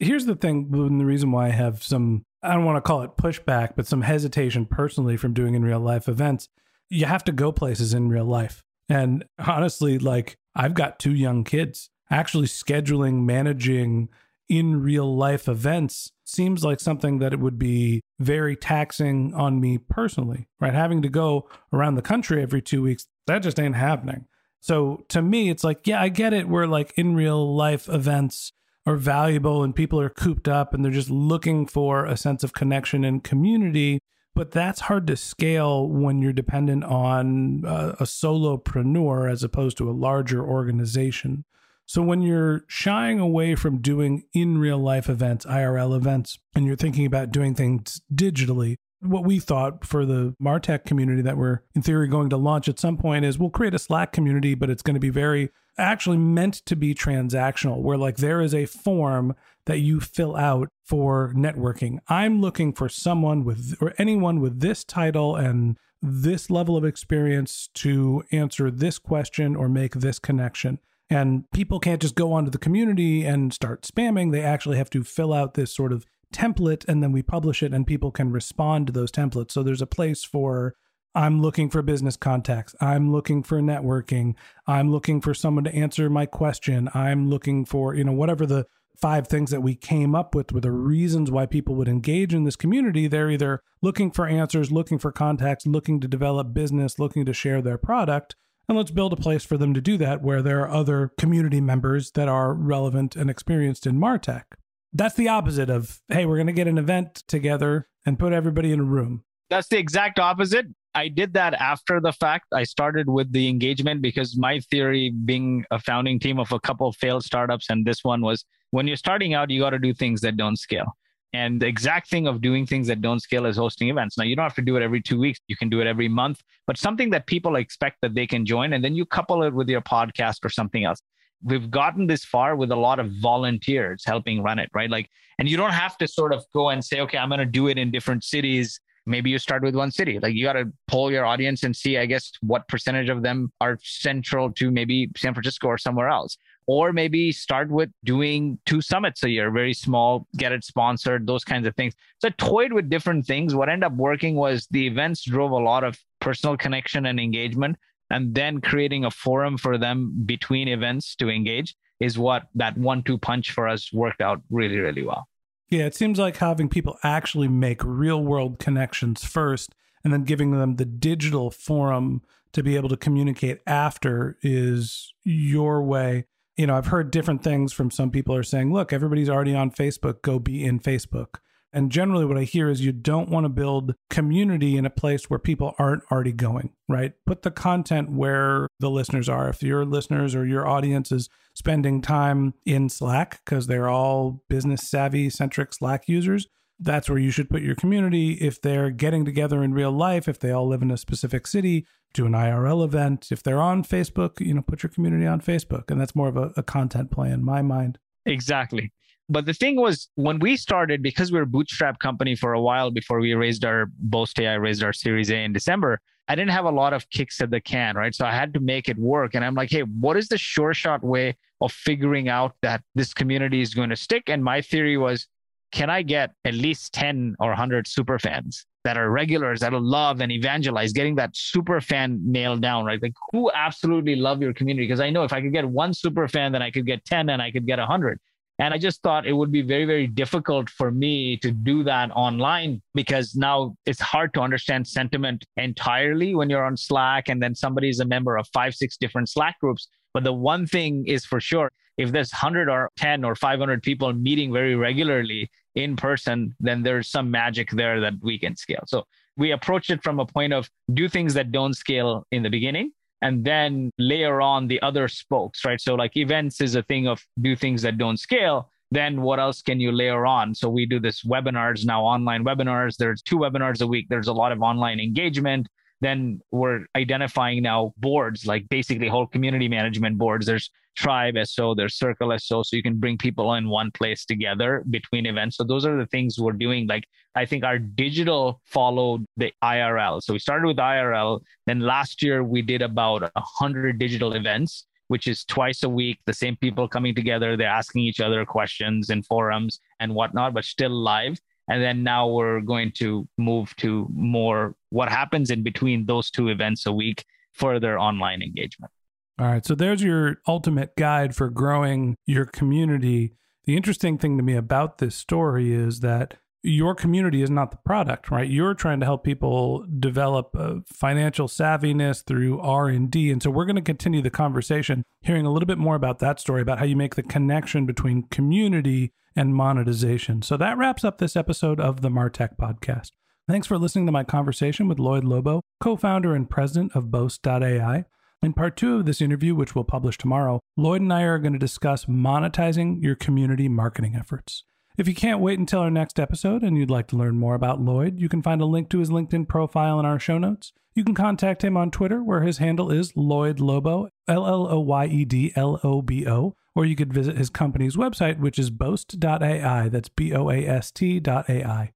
Here's 0.00 0.26
the 0.26 0.36
thing, 0.36 0.68
and 0.70 1.00
the 1.00 1.06
reason 1.06 1.32
why 1.32 1.46
I 1.46 1.50
have 1.50 1.82
some 1.82 2.24
I 2.42 2.54
don't 2.54 2.64
want 2.64 2.76
to 2.76 2.80
call 2.80 3.02
it 3.02 3.16
pushback, 3.16 3.74
but 3.76 3.86
some 3.86 4.02
hesitation 4.02 4.66
personally 4.66 5.16
from 5.16 5.34
doing 5.34 5.54
in 5.54 5.64
real 5.64 5.80
life 5.80 6.08
events. 6.08 6.48
You 6.88 7.06
have 7.06 7.24
to 7.24 7.32
go 7.32 7.52
places 7.52 7.94
in 7.94 8.08
real 8.08 8.24
life. 8.24 8.64
And 8.88 9.24
honestly, 9.38 9.98
like 9.98 10.36
I've 10.54 10.74
got 10.74 10.98
two 10.98 11.14
young 11.14 11.44
kids. 11.44 11.90
Actually, 12.10 12.46
scheduling, 12.46 13.24
managing 13.24 14.08
in 14.48 14.82
real 14.82 15.16
life 15.16 15.48
events 15.48 16.10
seems 16.24 16.64
like 16.64 16.80
something 16.80 17.20
that 17.20 17.32
it 17.32 17.38
would 17.38 17.58
be 17.58 18.00
very 18.18 18.56
taxing 18.56 19.32
on 19.34 19.60
me 19.60 19.78
personally, 19.78 20.48
right? 20.58 20.74
Having 20.74 21.02
to 21.02 21.08
go 21.08 21.48
around 21.72 21.94
the 21.94 22.02
country 22.02 22.42
every 22.42 22.60
two 22.60 22.82
weeks, 22.82 23.06
that 23.26 23.40
just 23.40 23.60
ain't 23.60 23.76
happening. 23.76 24.26
So 24.60 25.04
to 25.08 25.22
me, 25.22 25.50
it's 25.50 25.62
like, 25.62 25.86
yeah, 25.86 26.02
I 26.02 26.08
get 26.08 26.32
it. 26.32 26.48
We're 26.48 26.66
like 26.66 26.92
in 26.96 27.14
real 27.14 27.54
life 27.54 27.88
events 27.88 28.52
are 28.86 28.96
valuable 28.96 29.62
and 29.62 29.74
people 29.74 30.00
are 30.00 30.08
cooped 30.08 30.48
up 30.48 30.72
and 30.72 30.84
they're 30.84 30.92
just 30.92 31.10
looking 31.10 31.66
for 31.66 32.06
a 32.06 32.16
sense 32.16 32.42
of 32.42 32.52
connection 32.52 33.04
and 33.04 33.22
community. 33.22 34.00
But 34.34 34.52
that's 34.52 34.82
hard 34.82 35.06
to 35.08 35.16
scale 35.16 35.88
when 35.88 36.22
you're 36.22 36.32
dependent 36.32 36.84
on 36.84 37.62
a, 37.66 37.88
a 38.00 38.04
solopreneur 38.04 39.30
as 39.30 39.42
opposed 39.42 39.76
to 39.78 39.90
a 39.90 39.92
larger 39.92 40.44
organization. 40.44 41.44
So 41.84 42.02
when 42.02 42.22
you're 42.22 42.64
shying 42.68 43.18
away 43.18 43.56
from 43.56 43.80
doing 43.80 44.22
in 44.32 44.58
real 44.58 44.78
life 44.78 45.08
events, 45.08 45.44
IRL 45.44 45.96
events, 45.96 46.38
and 46.54 46.64
you're 46.64 46.76
thinking 46.76 47.04
about 47.04 47.32
doing 47.32 47.54
things 47.56 48.00
digitally, 48.14 48.76
what 49.00 49.24
we 49.24 49.40
thought 49.40 49.84
for 49.84 50.06
the 50.06 50.36
Martech 50.40 50.84
community 50.84 51.22
that 51.22 51.36
we're 51.36 51.62
in 51.74 51.82
theory 51.82 52.06
going 52.06 52.30
to 52.30 52.36
launch 52.36 52.68
at 52.68 52.78
some 52.78 52.96
point 52.96 53.24
is 53.24 53.38
we'll 53.38 53.50
create 53.50 53.74
a 53.74 53.78
Slack 53.78 54.12
community, 54.12 54.54
but 54.54 54.70
it's 54.70 54.82
going 54.82 54.94
to 54.94 55.00
be 55.00 55.10
very 55.10 55.50
actually 55.80 56.18
meant 56.18 56.54
to 56.66 56.76
be 56.76 56.94
transactional, 56.94 57.80
where 57.80 57.98
like 57.98 58.18
there 58.18 58.40
is 58.40 58.54
a 58.54 58.66
form 58.66 59.34
that 59.66 59.78
you 59.78 60.00
fill 60.00 60.36
out 60.36 60.68
for 60.84 61.32
networking. 61.34 61.98
I'm 62.08 62.40
looking 62.40 62.72
for 62.72 62.88
someone 62.88 63.44
with 63.44 63.76
or 63.80 63.94
anyone 63.98 64.40
with 64.40 64.60
this 64.60 64.84
title 64.84 65.36
and 65.36 65.76
this 66.02 66.50
level 66.50 66.76
of 66.76 66.84
experience 66.84 67.68
to 67.74 68.24
answer 68.32 68.70
this 68.70 68.98
question 68.98 69.54
or 69.54 69.68
make 69.68 69.94
this 69.94 70.18
connection. 70.18 70.78
And 71.08 71.50
people 71.50 71.80
can't 71.80 72.00
just 72.00 72.14
go 72.14 72.32
onto 72.32 72.50
the 72.50 72.58
community 72.58 73.24
and 73.24 73.52
start 73.52 73.82
spamming. 73.82 74.30
They 74.30 74.42
actually 74.42 74.78
have 74.78 74.90
to 74.90 75.02
fill 75.02 75.32
out 75.32 75.54
this 75.54 75.74
sort 75.74 75.92
of 75.92 76.06
template 76.32 76.84
and 76.86 77.02
then 77.02 77.12
we 77.12 77.22
publish 77.22 77.62
it 77.62 77.74
and 77.74 77.86
people 77.86 78.12
can 78.12 78.30
respond 78.30 78.86
to 78.86 78.92
those 78.92 79.10
templates. 79.10 79.50
So 79.50 79.62
there's 79.62 79.82
a 79.82 79.86
place 79.86 80.24
for 80.24 80.74
I'm 81.14 81.42
looking 81.42 81.70
for 81.70 81.82
business 81.82 82.16
contacts. 82.16 82.74
I'm 82.80 83.12
looking 83.12 83.42
for 83.42 83.60
networking. 83.60 84.34
I'm 84.66 84.90
looking 84.90 85.20
for 85.20 85.34
someone 85.34 85.64
to 85.64 85.74
answer 85.74 86.08
my 86.08 86.26
question. 86.26 86.88
I'm 86.94 87.28
looking 87.28 87.64
for, 87.64 87.94
you 87.94 88.04
know, 88.04 88.12
whatever 88.12 88.46
the 88.46 88.66
five 88.96 89.26
things 89.26 89.50
that 89.50 89.62
we 89.62 89.74
came 89.74 90.14
up 90.14 90.34
with 90.34 90.52
were 90.52 90.60
the 90.60 90.70
reasons 90.70 91.30
why 91.30 91.46
people 91.46 91.74
would 91.74 91.88
engage 91.88 92.34
in 92.34 92.44
this 92.44 92.56
community. 92.56 93.08
They're 93.08 93.30
either 93.30 93.62
looking 93.82 94.10
for 94.10 94.26
answers, 94.26 94.70
looking 94.70 94.98
for 94.98 95.10
contacts, 95.10 95.66
looking 95.66 96.00
to 96.00 96.08
develop 96.08 96.52
business, 96.52 96.98
looking 96.98 97.24
to 97.24 97.32
share 97.32 97.62
their 97.62 97.78
product. 97.78 98.36
And 98.68 98.76
let's 98.76 98.92
build 98.92 99.12
a 99.12 99.16
place 99.16 99.44
for 99.44 99.56
them 99.56 99.74
to 99.74 99.80
do 99.80 99.96
that 99.96 100.22
where 100.22 100.42
there 100.42 100.60
are 100.60 100.70
other 100.70 101.10
community 101.18 101.60
members 101.60 102.12
that 102.12 102.28
are 102.28 102.54
relevant 102.54 103.16
and 103.16 103.28
experienced 103.28 103.86
in 103.86 103.98
Martech. 103.98 104.44
That's 104.92 105.16
the 105.16 105.28
opposite 105.28 105.70
of, 105.70 106.00
hey, 106.08 106.26
we're 106.26 106.36
going 106.36 106.46
to 106.46 106.52
get 106.52 106.68
an 106.68 106.78
event 106.78 107.24
together 107.26 107.88
and 108.06 108.18
put 108.18 108.32
everybody 108.32 108.70
in 108.70 108.80
a 108.80 108.84
room. 108.84 109.24
That's 109.48 109.68
the 109.68 109.78
exact 109.78 110.20
opposite. 110.20 110.66
I 110.94 111.08
did 111.08 111.34
that 111.34 111.54
after 111.54 112.00
the 112.00 112.12
fact. 112.12 112.46
I 112.52 112.64
started 112.64 113.08
with 113.08 113.32
the 113.32 113.48
engagement 113.48 114.02
because 114.02 114.36
my 114.36 114.60
theory, 114.70 115.10
being 115.10 115.64
a 115.70 115.78
founding 115.78 116.18
team 116.18 116.38
of 116.38 116.50
a 116.52 116.60
couple 116.60 116.88
of 116.88 116.96
failed 116.96 117.24
startups, 117.24 117.70
and 117.70 117.86
this 117.86 118.02
one 118.02 118.22
was 118.22 118.44
when 118.70 118.86
you're 118.86 118.96
starting 118.96 119.34
out, 119.34 119.50
you 119.50 119.60
got 119.60 119.70
to 119.70 119.78
do 119.78 119.94
things 119.94 120.20
that 120.22 120.36
don't 120.36 120.58
scale. 120.58 120.96
And 121.32 121.62
the 121.62 121.66
exact 121.66 122.10
thing 122.10 122.26
of 122.26 122.40
doing 122.40 122.66
things 122.66 122.88
that 122.88 123.00
don't 123.00 123.20
scale 123.20 123.46
is 123.46 123.56
hosting 123.56 123.88
events. 123.88 124.18
Now, 124.18 124.24
you 124.24 124.34
don't 124.34 124.42
have 124.42 124.54
to 124.54 124.62
do 124.62 124.76
it 124.76 124.82
every 124.82 125.00
two 125.00 125.18
weeks. 125.18 125.38
You 125.46 125.56
can 125.56 125.68
do 125.68 125.80
it 125.80 125.86
every 125.86 126.08
month, 126.08 126.40
but 126.66 126.76
something 126.76 127.10
that 127.10 127.26
people 127.26 127.54
expect 127.54 127.98
that 128.02 128.14
they 128.14 128.26
can 128.26 128.44
join. 128.44 128.72
And 128.72 128.82
then 128.82 128.96
you 128.96 129.06
couple 129.06 129.44
it 129.44 129.54
with 129.54 129.68
your 129.68 129.80
podcast 129.80 130.44
or 130.44 130.48
something 130.48 130.84
else. 130.84 131.00
We've 131.42 131.70
gotten 131.70 132.08
this 132.08 132.24
far 132.24 132.56
with 132.56 132.72
a 132.72 132.76
lot 132.76 132.98
of 132.98 133.12
volunteers 133.22 134.02
helping 134.04 134.42
run 134.42 134.58
it, 134.58 134.70
right? 134.74 134.90
Like, 134.90 135.08
and 135.38 135.48
you 135.48 135.56
don't 135.56 135.70
have 135.70 135.96
to 135.98 136.08
sort 136.08 136.32
of 136.34 136.44
go 136.52 136.70
and 136.70 136.84
say, 136.84 137.00
okay, 137.00 137.16
I'm 137.16 137.28
going 137.28 137.38
to 137.38 137.46
do 137.46 137.68
it 137.68 137.78
in 137.78 137.92
different 137.92 138.24
cities 138.24 138.80
maybe 139.10 139.28
you 139.28 139.38
start 139.38 139.62
with 139.62 139.74
one 139.74 139.90
city. 139.90 140.18
Like 140.18 140.34
you 140.34 140.44
got 140.44 140.54
to 140.54 140.72
poll 140.86 141.10
your 141.10 141.26
audience 141.26 141.62
and 141.64 141.74
see 141.76 141.98
i 141.98 142.06
guess 142.06 142.32
what 142.40 142.68
percentage 142.68 143.08
of 143.08 143.22
them 143.22 143.52
are 143.60 143.78
central 143.82 144.50
to 144.52 144.70
maybe 144.70 145.10
san 145.16 145.34
francisco 145.34 145.68
or 145.68 145.78
somewhere 145.78 146.08
else. 146.08 146.36
Or 146.66 146.92
maybe 146.92 147.32
start 147.32 147.68
with 147.68 147.90
doing 148.04 148.58
two 148.64 148.80
summits 148.80 149.24
a 149.24 149.30
year 149.30 149.50
very 149.50 149.74
small 149.74 150.26
get 150.36 150.52
it 150.52 150.64
sponsored 150.64 151.26
those 151.26 151.44
kinds 151.44 151.66
of 151.66 151.74
things. 151.74 151.94
So 152.20 152.28
i 152.28 152.30
toyed 152.38 152.72
with 152.72 152.88
different 152.88 153.26
things. 153.26 153.54
What 153.54 153.68
ended 153.68 153.84
up 153.84 153.94
working 153.94 154.36
was 154.36 154.66
the 154.70 154.86
events 154.86 155.24
drove 155.24 155.50
a 155.50 155.56
lot 155.56 155.84
of 155.84 155.98
personal 156.20 156.56
connection 156.56 157.06
and 157.06 157.18
engagement. 157.18 157.76
And 158.12 158.34
then 158.34 158.60
creating 158.60 159.04
a 159.04 159.10
forum 159.10 159.56
for 159.56 159.78
them 159.78 160.22
between 160.26 160.66
events 160.66 161.14
to 161.16 161.28
engage 161.28 161.76
is 162.00 162.18
what 162.18 162.44
that 162.54 162.76
one 162.76 163.02
two 163.02 163.18
punch 163.18 163.52
for 163.52 163.68
us 163.68 163.92
worked 163.92 164.20
out 164.20 164.40
really 164.50 164.78
really 164.78 165.04
well 165.04 165.28
yeah, 165.70 165.86
it 165.86 165.94
seems 165.94 166.18
like 166.18 166.36
having 166.38 166.68
people 166.68 166.98
actually 167.02 167.48
make 167.48 167.82
real 167.84 168.22
world 168.22 168.58
connections 168.58 169.24
first 169.24 169.74
and 170.02 170.12
then 170.12 170.24
giving 170.24 170.50
them 170.50 170.76
the 170.76 170.84
digital 170.84 171.50
forum 171.50 172.22
to 172.52 172.62
be 172.62 172.76
able 172.76 172.88
to 172.88 172.96
communicate 172.96 173.60
after 173.66 174.36
is 174.42 175.14
your 175.22 175.82
way. 175.82 176.26
You 176.56 176.66
know, 176.66 176.76
I've 176.76 176.88
heard 176.88 177.12
different 177.12 177.44
things 177.44 177.72
from 177.72 177.90
some 177.90 178.10
people 178.10 178.34
are 178.34 178.42
saying, 178.42 178.72
look, 178.72 178.92
everybody's 178.92 179.30
already 179.30 179.54
on 179.54 179.70
Facebook, 179.70 180.22
go 180.22 180.38
be 180.38 180.64
in 180.64 180.80
Facebook. 180.80 181.36
And 181.72 181.92
generally, 181.92 182.24
what 182.24 182.36
I 182.36 182.44
hear 182.44 182.68
is 182.68 182.84
you 182.84 182.92
don't 182.92 183.28
want 183.28 183.44
to 183.44 183.48
build 183.48 183.94
community 184.08 184.76
in 184.76 184.84
a 184.84 184.90
place 184.90 185.30
where 185.30 185.38
people 185.38 185.74
aren't 185.78 186.02
already 186.10 186.32
going, 186.32 186.72
right? 186.88 187.12
Put 187.26 187.42
the 187.42 187.50
content 187.50 188.10
where 188.10 188.66
the 188.80 188.90
listeners 188.90 189.28
are. 189.28 189.48
If 189.48 189.62
your 189.62 189.84
listeners 189.84 190.34
or 190.34 190.44
your 190.44 190.66
audience 190.66 191.12
is 191.12 191.28
spending 191.54 192.02
time 192.02 192.54
in 192.66 192.88
Slack 192.88 193.40
because 193.44 193.66
they're 193.66 193.88
all 193.88 194.42
business 194.48 194.88
savvy 194.88 195.30
centric 195.30 195.72
Slack 195.72 196.08
users, 196.08 196.48
that's 196.80 197.08
where 197.08 197.18
you 197.18 197.30
should 197.30 197.50
put 197.50 197.62
your 197.62 197.76
community. 197.76 198.32
If 198.32 198.60
they're 198.60 198.90
getting 198.90 199.24
together 199.24 199.62
in 199.62 199.74
real 199.74 199.92
life, 199.92 200.26
if 200.26 200.38
they 200.40 200.50
all 200.50 200.66
live 200.66 200.82
in 200.82 200.90
a 200.90 200.96
specific 200.96 201.46
city, 201.46 201.86
do 202.14 202.26
an 202.26 202.32
IRL 202.32 202.84
event. 202.84 203.28
If 203.30 203.42
they're 203.42 203.60
on 203.60 203.84
Facebook, 203.84 204.40
you 204.40 204.54
know, 204.54 204.62
put 204.62 204.82
your 204.82 204.90
community 204.90 205.26
on 205.26 205.40
Facebook. 205.40 205.90
And 205.90 206.00
that's 206.00 206.16
more 206.16 206.28
of 206.28 206.36
a, 206.36 206.52
a 206.56 206.62
content 206.62 207.10
play 207.10 207.30
in 207.30 207.44
my 207.44 207.62
mind. 207.62 207.98
Exactly 208.26 208.92
but 209.30 209.46
the 209.46 209.54
thing 209.54 209.76
was 209.76 210.08
when 210.16 210.40
we 210.40 210.56
started 210.56 211.02
because 211.02 211.30
we 211.30 211.38
were 211.38 211.44
a 211.44 211.46
bootstrap 211.46 212.00
company 212.00 212.34
for 212.34 212.52
a 212.52 212.60
while 212.60 212.90
before 212.90 213.20
we 213.20 213.32
raised 213.34 213.64
our 213.64 213.86
boast 213.98 214.38
ai 214.40 214.54
raised 214.54 214.82
our 214.82 214.92
series 214.92 215.30
a 215.30 215.44
in 215.44 215.52
december 215.52 216.00
i 216.28 216.34
didn't 216.34 216.50
have 216.50 216.64
a 216.64 216.70
lot 216.70 216.92
of 216.92 217.08
kicks 217.10 217.40
at 217.40 217.50
the 217.50 217.60
can 217.60 217.96
right? 217.96 218.14
So 218.14 218.26
i 218.26 218.32
had 218.32 218.52
to 218.54 218.60
make 218.60 218.88
it 218.88 218.98
work. 218.98 219.34
And 219.34 219.44
i'm 219.44 219.54
like 219.54 219.70
hey 219.70 219.82
what 219.82 220.16
is 220.16 220.28
the 220.28 220.38
sure 220.38 220.74
shot 220.74 221.02
way 221.02 221.36
of 221.60 221.72
figuring 221.72 222.28
out 222.28 222.54
that 222.62 222.82
this 222.94 223.14
community 223.14 223.60
is 223.60 223.74
going 223.74 223.90
to 223.90 223.96
stick? 223.96 224.24
And 224.28 224.42
my 224.42 224.60
theory 224.60 224.96
was 224.96 225.26
can 225.72 225.88
i 225.88 226.02
get 226.02 226.32
at 226.44 226.54
least 226.54 226.92
10 226.94 227.36
or 227.38 227.48
100 227.48 227.86
super 227.86 228.18
fans 228.18 228.66
that 228.82 228.96
are 228.96 229.10
regulars 229.10 229.60
that'll 229.60 229.82
love 229.82 230.20
and 230.20 230.32
evangelize 230.32 230.92
getting 230.92 231.14
that 231.16 231.30
super 231.36 231.80
fan 231.80 232.18
nailed 232.24 232.62
down 232.62 232.84
right? 232.84 233.00
Like 233.02 233.12
who 233.30 233.50
absolutely 233.54 234.16
love 234.16 234.42
your 234.42 234.52
community? 234.52 234.86
Because 234.86 235.00
i 235.00 235.10
know 235.10 235.22
if 235.22 235.32
i 235.32 235.40
could 235.40 235.52
get 235.52 235.68
one 235.68 235.94
super 235.94 236.26
fan 236.26 236.52
then 236.52 236.62
i 236.62 236.70
could 236.70 236.86
get 236.86 237.04
10 237.04 237.28
and 237.30 237.40
i 237.40 237.50
could 237.50 237.66
get 237.66 237.78
100 237.78 238.18
and 238.60 238.74
I 238.74 238.78
just 238.78 239.02
thought 239.02 239.26
it 239.26 239.32
would 239.32 239.50
be 239.50 239.62
very, 239.62 239.86
very 239.86 240.06
difficult 240.06 240.68
for 240.68 240.90
me 240.90 241.38
to 241.38 241.50
do 241.50 241.82
that 241.84 242.10
online 242.10 242.82
because 242.94 243.34
now 243.34 243.74
it's 243.86 244.00
hard 244.00 244.34
to 244.34 244.42
understand 244.42 244.86
sentiment 244.86 245.46
entirely 245.56 246.34
when 246.34 246.50
you're 246.50 246.66
on 246.66 246.76
Slack 246.76 247.30
and 247.30 247.42
then 247.42 247.54
somebody 247.54 247.88
is 247.88 248.00
a 248.00 248.04
member 248.04 248.36
of 248.36 248.46
five, 248.52 248.74
six 248.74 248.98
different 248.98 249.30
Slack 249.30 249.58
groups. 249.60 249.88
But 250.12 250.24
the 250.24 250.34
one 250.34 250.66
thing 250.66 251.06
is 251.06 251.24
for 251.24 251.40
sure 251.40 251.72
if 251.96 252.12
there's 252.12 252.32
100 252.32 252.68
or 252.68 252.90
10 252.98 253.24
or 253.24 253.34
500 253.34 253.82
people 253.82 254.12
meeting 254.12 254.52
very 254.52 254.76
regularly 254.76 255.50
in 255.74 255.96
person, 255.96 256.54
then 256.60 256.82
there's 256.82 257.10
some 257.10 257.30
magic 257.30 257.70
there 257.70 257.98
that 258.00 258.14
we 258.20 258.38
can 258.38 258.56
scale. 258.56 258.84
So 258.86 259.04
we 259.38 259.52
approached 259.52 259.88
it 259.88 260.02
from 260.02 260.20
a 260.20 260.26
point 260.26 260.52
of 260.52 260.68
do 260.92 261.08
things 261.08 261.32
that 261.32 261.50
don't 261.50 261.72
scale 261.72 262.26
in 262.30 262.42
the 262.42 262.50
beginning 262.50 262.92
and 263.22 263.44
then 263.44 263.90
layer 263.98 264.40
on 264.40 264.66
the 264.66 264.80
other 264.82 265.08
spokes, 265.08 265.64
right? 265.64 265.80
So 265.80 265.94
like 265.94 266.16
events 266.16 266.60
is 266.60 266.74
a 266.74 266.82
thing 266.82 267.06
of 267.06 267.22
do 267.40 267.54
things 267.54 267.82
that 267.82 267.98
don't 267.98 268.18
scale. 268.18 268.70
Then 268.90 269.22
what 269.22 269.38
else 269.38 269.62
can 269.62 269.78
you 269.78 269.92
layer 269.92 270.26
on? 270.26 270.54
So 270.54 270.68
we 270.68 270.84
do 270.84 270.98
this 270.98 271.22
webinars 271.22 271.84
now, 271.84 272.02
online 272.02 272.44
webinars. 272.44 272.96
There's 272.96 273.22
two 273.22 273.36
webinars 273.36 273.82
a 273.82 273.86
week. 273.86 274.06
There's 274.08 274.28
a 274.28 274.32
lot 274.32 274.52
of 274.52 274.62
online 274.62 274.98
engagement 274.98 275.68
then 276.00 276.40
we're 276.50 276.86
identifying 276.96 277.62
now 277.62 277.92
boards 277.98 278.46
like 278.46 278.68
basically 278.68 279.08
whole 279.08 279.26
community 279.26 279.68
management 279.68 280.18
boards. 280.18 280.46
There's 280.46 280.70
tribe 280.96 281.36
so 281.44 281.74
there's 281.74 281.94
circle 281.94 282.36
so 282.38 282.62
so 282.62 282.76
you 282.76 282.82
can 282.82 282.98
bring 282.98 283.16
people 283.16 283.54
in 283.54 283.68
one 283.68 283.90
place 283.92 284.24
together 284.24 284.84
between 284.90 285.26
events. 285.26 285.56
So 285.56 285.64
those 285.64 285.86
are 285.86 285.96
the 285.96 286.06
things 286.06 286.38
we're 286.38 286.52
doing. 286.52 286.86
Like 286.86 287.04
i 287.36 287.46
think 287.46 287.62
our 287.62 287.78
digital 287.78 288.60
followed 288.64 289.24
the 289.36 289.52
irl 289.62 290.20
so 290.20 290.32
we 290.32 290.38
started 290.40 290.66
with 290.66 290.78
irl 290.78 291.40
then 291.66 291.78
last 291.78 292.24
year 292.24 292.42
we 292.42 292.60
did 292.60 292.82
about 292.82 293.22
100 293.22 293.98
digital 293.98 294.32
events 294.32 294.86
which 295.10 295.26
is 295.26 295.44
twice 295.44 295.82
a 295.82 295.88
week. 295.88 296.20
The 296.24 296.32
same 296.32 296.54
people 296.54 296.86
coming 296.86 297.16
together 297.16 297.56
they're 297.56 297.66
asking 297.66 298.02
each 298.02 298.20
other 298.20 298.44
questions 298.44 299.10
in 299.10 299.24
forums 299.24 299.80
and 299.98 300.14
whatnot 300.14 300.54
but 300.54 300.64
still 300.64 300.90
live 300.90 301.40
and 301.70 301.80
then 301.80 302.02
now 302.02 302.26
we're 302.26 302.60
going 302.60 302.90
to 302.96 303.28
move 303.38 303.74
to 303.76 304.08
more 304.12 304.74
what 304.88 305.08
happens 305.08 305.50
in 305.50 305.62
between 305.62 306.04
those 306.04 306.28
two 306.28 306.48
events 306.48 306.84
a 306.84 306.92
week, 306.92 307.24
further 307.52 307.96
online 307.98 308.42
engagement. 308.42 308.90
All 309.38 309.46
right. 309.46 309.64
So 309.64 309.76
there's 309.76 310.02
your 310.02 310.38
ultimate 310.48 310.96
guide 310.96 311.36
for 311.36 311.48
growing 311.48 312.16
your 312.26 312.44
community. 312.44 313.34
The 313.66 313.76
interesting 313.76 314.18
thing 314.18 314.36
to 314.36 314.42
me 314.42 314.56
about 314.56 314.98
this 314.98 315.14
story 315.14 315.72
is 315.72 316.00
that 316.00 316.38
your 316.62 316.94
community 316.94 317.42
is 317.42 317.50
not 317.50 317.70
the 317.70 317.76
product 317.78 318.30
right? 318.30 318.48
You're 318.48 318.74
trying 318.74 319.00
to 319.00 319.06
help 319.06 319.24
people 319.24 319.86
develop 319.98 320.50
uh, 320.56 320.76
financial 320.86 321.48
savviness 321.48 322.24
through 322.24 322.60
r&d 322.60 323.30
and 323.30 323.42
so 323.42 323.50
we're 323.50 323.64
going 323.64 323.76
to 323.76 323.82
continue 323.82 324.22
the 324.22 324.30
conversation 324.30 325.04
hearing 325.22 325.46
a 325.46 325.52
little 325.52 325.66
bit 325.66 325.78
more 325.78 325.94
about 325.94 326.18
that 326.18 326.40
story 326.40 326.62
about 326.62 326.78
how 326.78 326.84
you 326.84 326.96
make 326.96 327.14
the 327.14 327.22
connection 327.22 327.86
between 327.86 328.24
community 328.24 329.12
and 329.36 329.54
monetization. 329.54 330.42
So 330.42 330.56
that 330.56 330.76
wraps 330.76 331.04
up 331.04 331.18
this 331.18 331.36
episode 331.36 331.78
of 331.78 332.00
the 332.00 332.08
martech 332.08 332.56
podcast. 332.56 333.12
Thanks 333.48 333.66
for 333.66 333.78
listening 333.78 334.06
to 334.06 334.12
my 334.12 334.24
conversation 334.24 334.88
with 334.88 334.98
lloyed 334.98 335.24
lobo 335.24 335.62
co-founder 335.80 336.34
and 336.34 336.50
president 336.50 336.92
of 336.94 337.10
boast.ai 337.10 338.04
in 338.42 338.54
part 338.54 338.76
two 338.76 338.96
of 338.96 339.04
this 339.04 339.20
interview, 339.20 339.54
which 339.54 339.74
we'll 339.74 339.84
publish 339.84 340.16
tomorrow, 340.16 340.60
Lloyed 340.76 341.02
and 341.02 341.12
I 341.12 341.22
are 341.22 341.38
going 341.38 341.52
to 341.52 341.58
discuss 341.58 342.06
monetizing 342.06 343.02
your 343.02 343.14
community 343.14 343.68
marketing 343.68 344.16
efforts. 344.16 344.64
If 345.00 345.08
you 345.08 345.14
can't 345.14 345.40
wait 345.40 345.58
until 345.58 345.80
our 345.80 345.90
next 345.90 346.20
episode 346.20 346.62
and 346.62 346.76
you'd 346.76 346.90
like 346.90 347.06
to 347.06 347.16
learn 347.16 347.38
more 347.38 347.54
about 347.54 347.80
Lloyed, 347.80 348.20
you 348.20 348.28
can 348.28 348.42
find 348.42 348.60
a 348.60 348.66
link 348.66 348.90
to 348.90 348.98
his 348.98 349.08
LinkedIn 349.08 349.48
profile 349.48 349.98
in 349.98 350.04
our 350.04 350.18
show 350.18 350.36
notes. 350.36 350.74
You 350.94 351.04
can 351.04 351.14
contact 351.14 351.64
him 351.64 351.74
on 351.74 351.90
Twitter, 351.90 352.22
where 352.22 352.42
his 352.42 352.58
handle 352.58 352.90
is 352.90 353.16
Lloyed 353.16 353.60
Lobo, 353.60 354.10
L 354.28 354.46
L 354.46 354.66
O 354.70 354.78
Y 354.78 355.06
E 355.06 355.24
D 355.24 355.54
L 355.56 355.80
O 355.82 356.02
B 356.02 356.28
O, 356.28 356.54
or 356.74 356.84
you 356.84 356.96
could 356.96 357.14
visit 357.14 357.38
his 357.38 357.48
company's 357.48 357.96
website, 357.96 358.40
which 358.40 358.58
is 358.58 358.68
boast.ai. 358.68 359.88
That's 359.88 360.10
B 360.10 360.34
O 360.34 360.50
A 360.50 360.66
S 360.66 360.90
T.ai. 360.90 361.92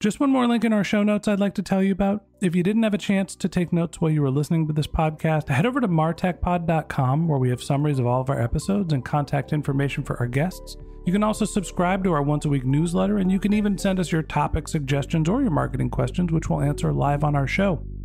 Just 0.00 0.20
one 0.20 0.28
more 0.28 0.46
link 0.46 0.62
in 0.62 0.74
our 0.74 0.84
show 0.84 1.02
notes 1.02 1.26
I'd 1.26 1.40
like 1.40 1.54
to 1.54 1.62
tell 1.62 1.82
you 1.82 1.92
about. 1.92 2.26
If 2.42 2.54
you 2.54 2.62
didn't 2.62 2.82
have 2.82 2.92
a 2.92 2.98
chance 2.98 3.34
to 3.36 3.48
take 3.48 3.72
notes 3.72 3.98
while 3.98 4.10
you 4.10 4.20
were 4.20 4.30
listening 4.30 4.66
to 4.66 4.74
this 4.74 4.86
podcast, 4.86 5.48
head 5.48 5.64
over 5.64 5.80
to 5.80 5.88
martechpod.com 5.88 7.28
where 7.28 7.38
we 7.38 7.48
have 7.48 7.62
summaries 7.62 7.98
of 7.98 8.06
all 8.06 8.20
of 8.20 8.28
our 8.28 8.42
episodes 8.42 8.92
and 8.92 9.06
contact 9.06 9.54
information 9.54 10.04
for 10.04 10.18
our 10.20 10.26
guests. 10.26 10.76
You 11.06 11.12
can 11.12 11.22
also 11.22 11.44
subscribe 11.44 12.02
to 12.02 12.12
our 12.12 12.20
once 12.20 12.44
a 12.46 12.48
week 12.48 12.64
newsletter, 12.64 13.16
and 13.16 13.30
you 13.30 13.38
can 13.38 13.52
even 13.52 13.78
send 13.78 14.00
us 14.00 14.10
your 14.10 14.24
topic 14.24 14.66
suggestions 14.66 15.28
or 15.28 15.40
your 15.40 15.52
marketing 15.52 15.88
questions, 15.88 16.32
which 16.32 16.50
we'll 16.50 16.60
answer 16.60 16.92
live 16.92 17.22
on 17.22 17.36
our 17.36 17.46
show. 17.46 17.80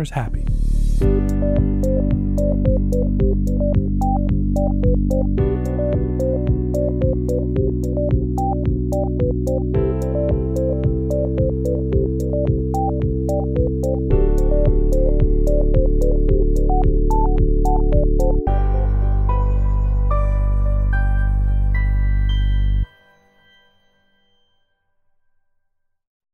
customers 0.00 0.10
happy. 0.10 0.44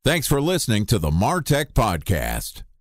Thanks 0.05 0.29
for 0.29 0.41
listening 0.41 0.87
to 0.87 0.99
the 0.99 1.11
Martech 1.11 1.73
Podcast, 1.75 2.63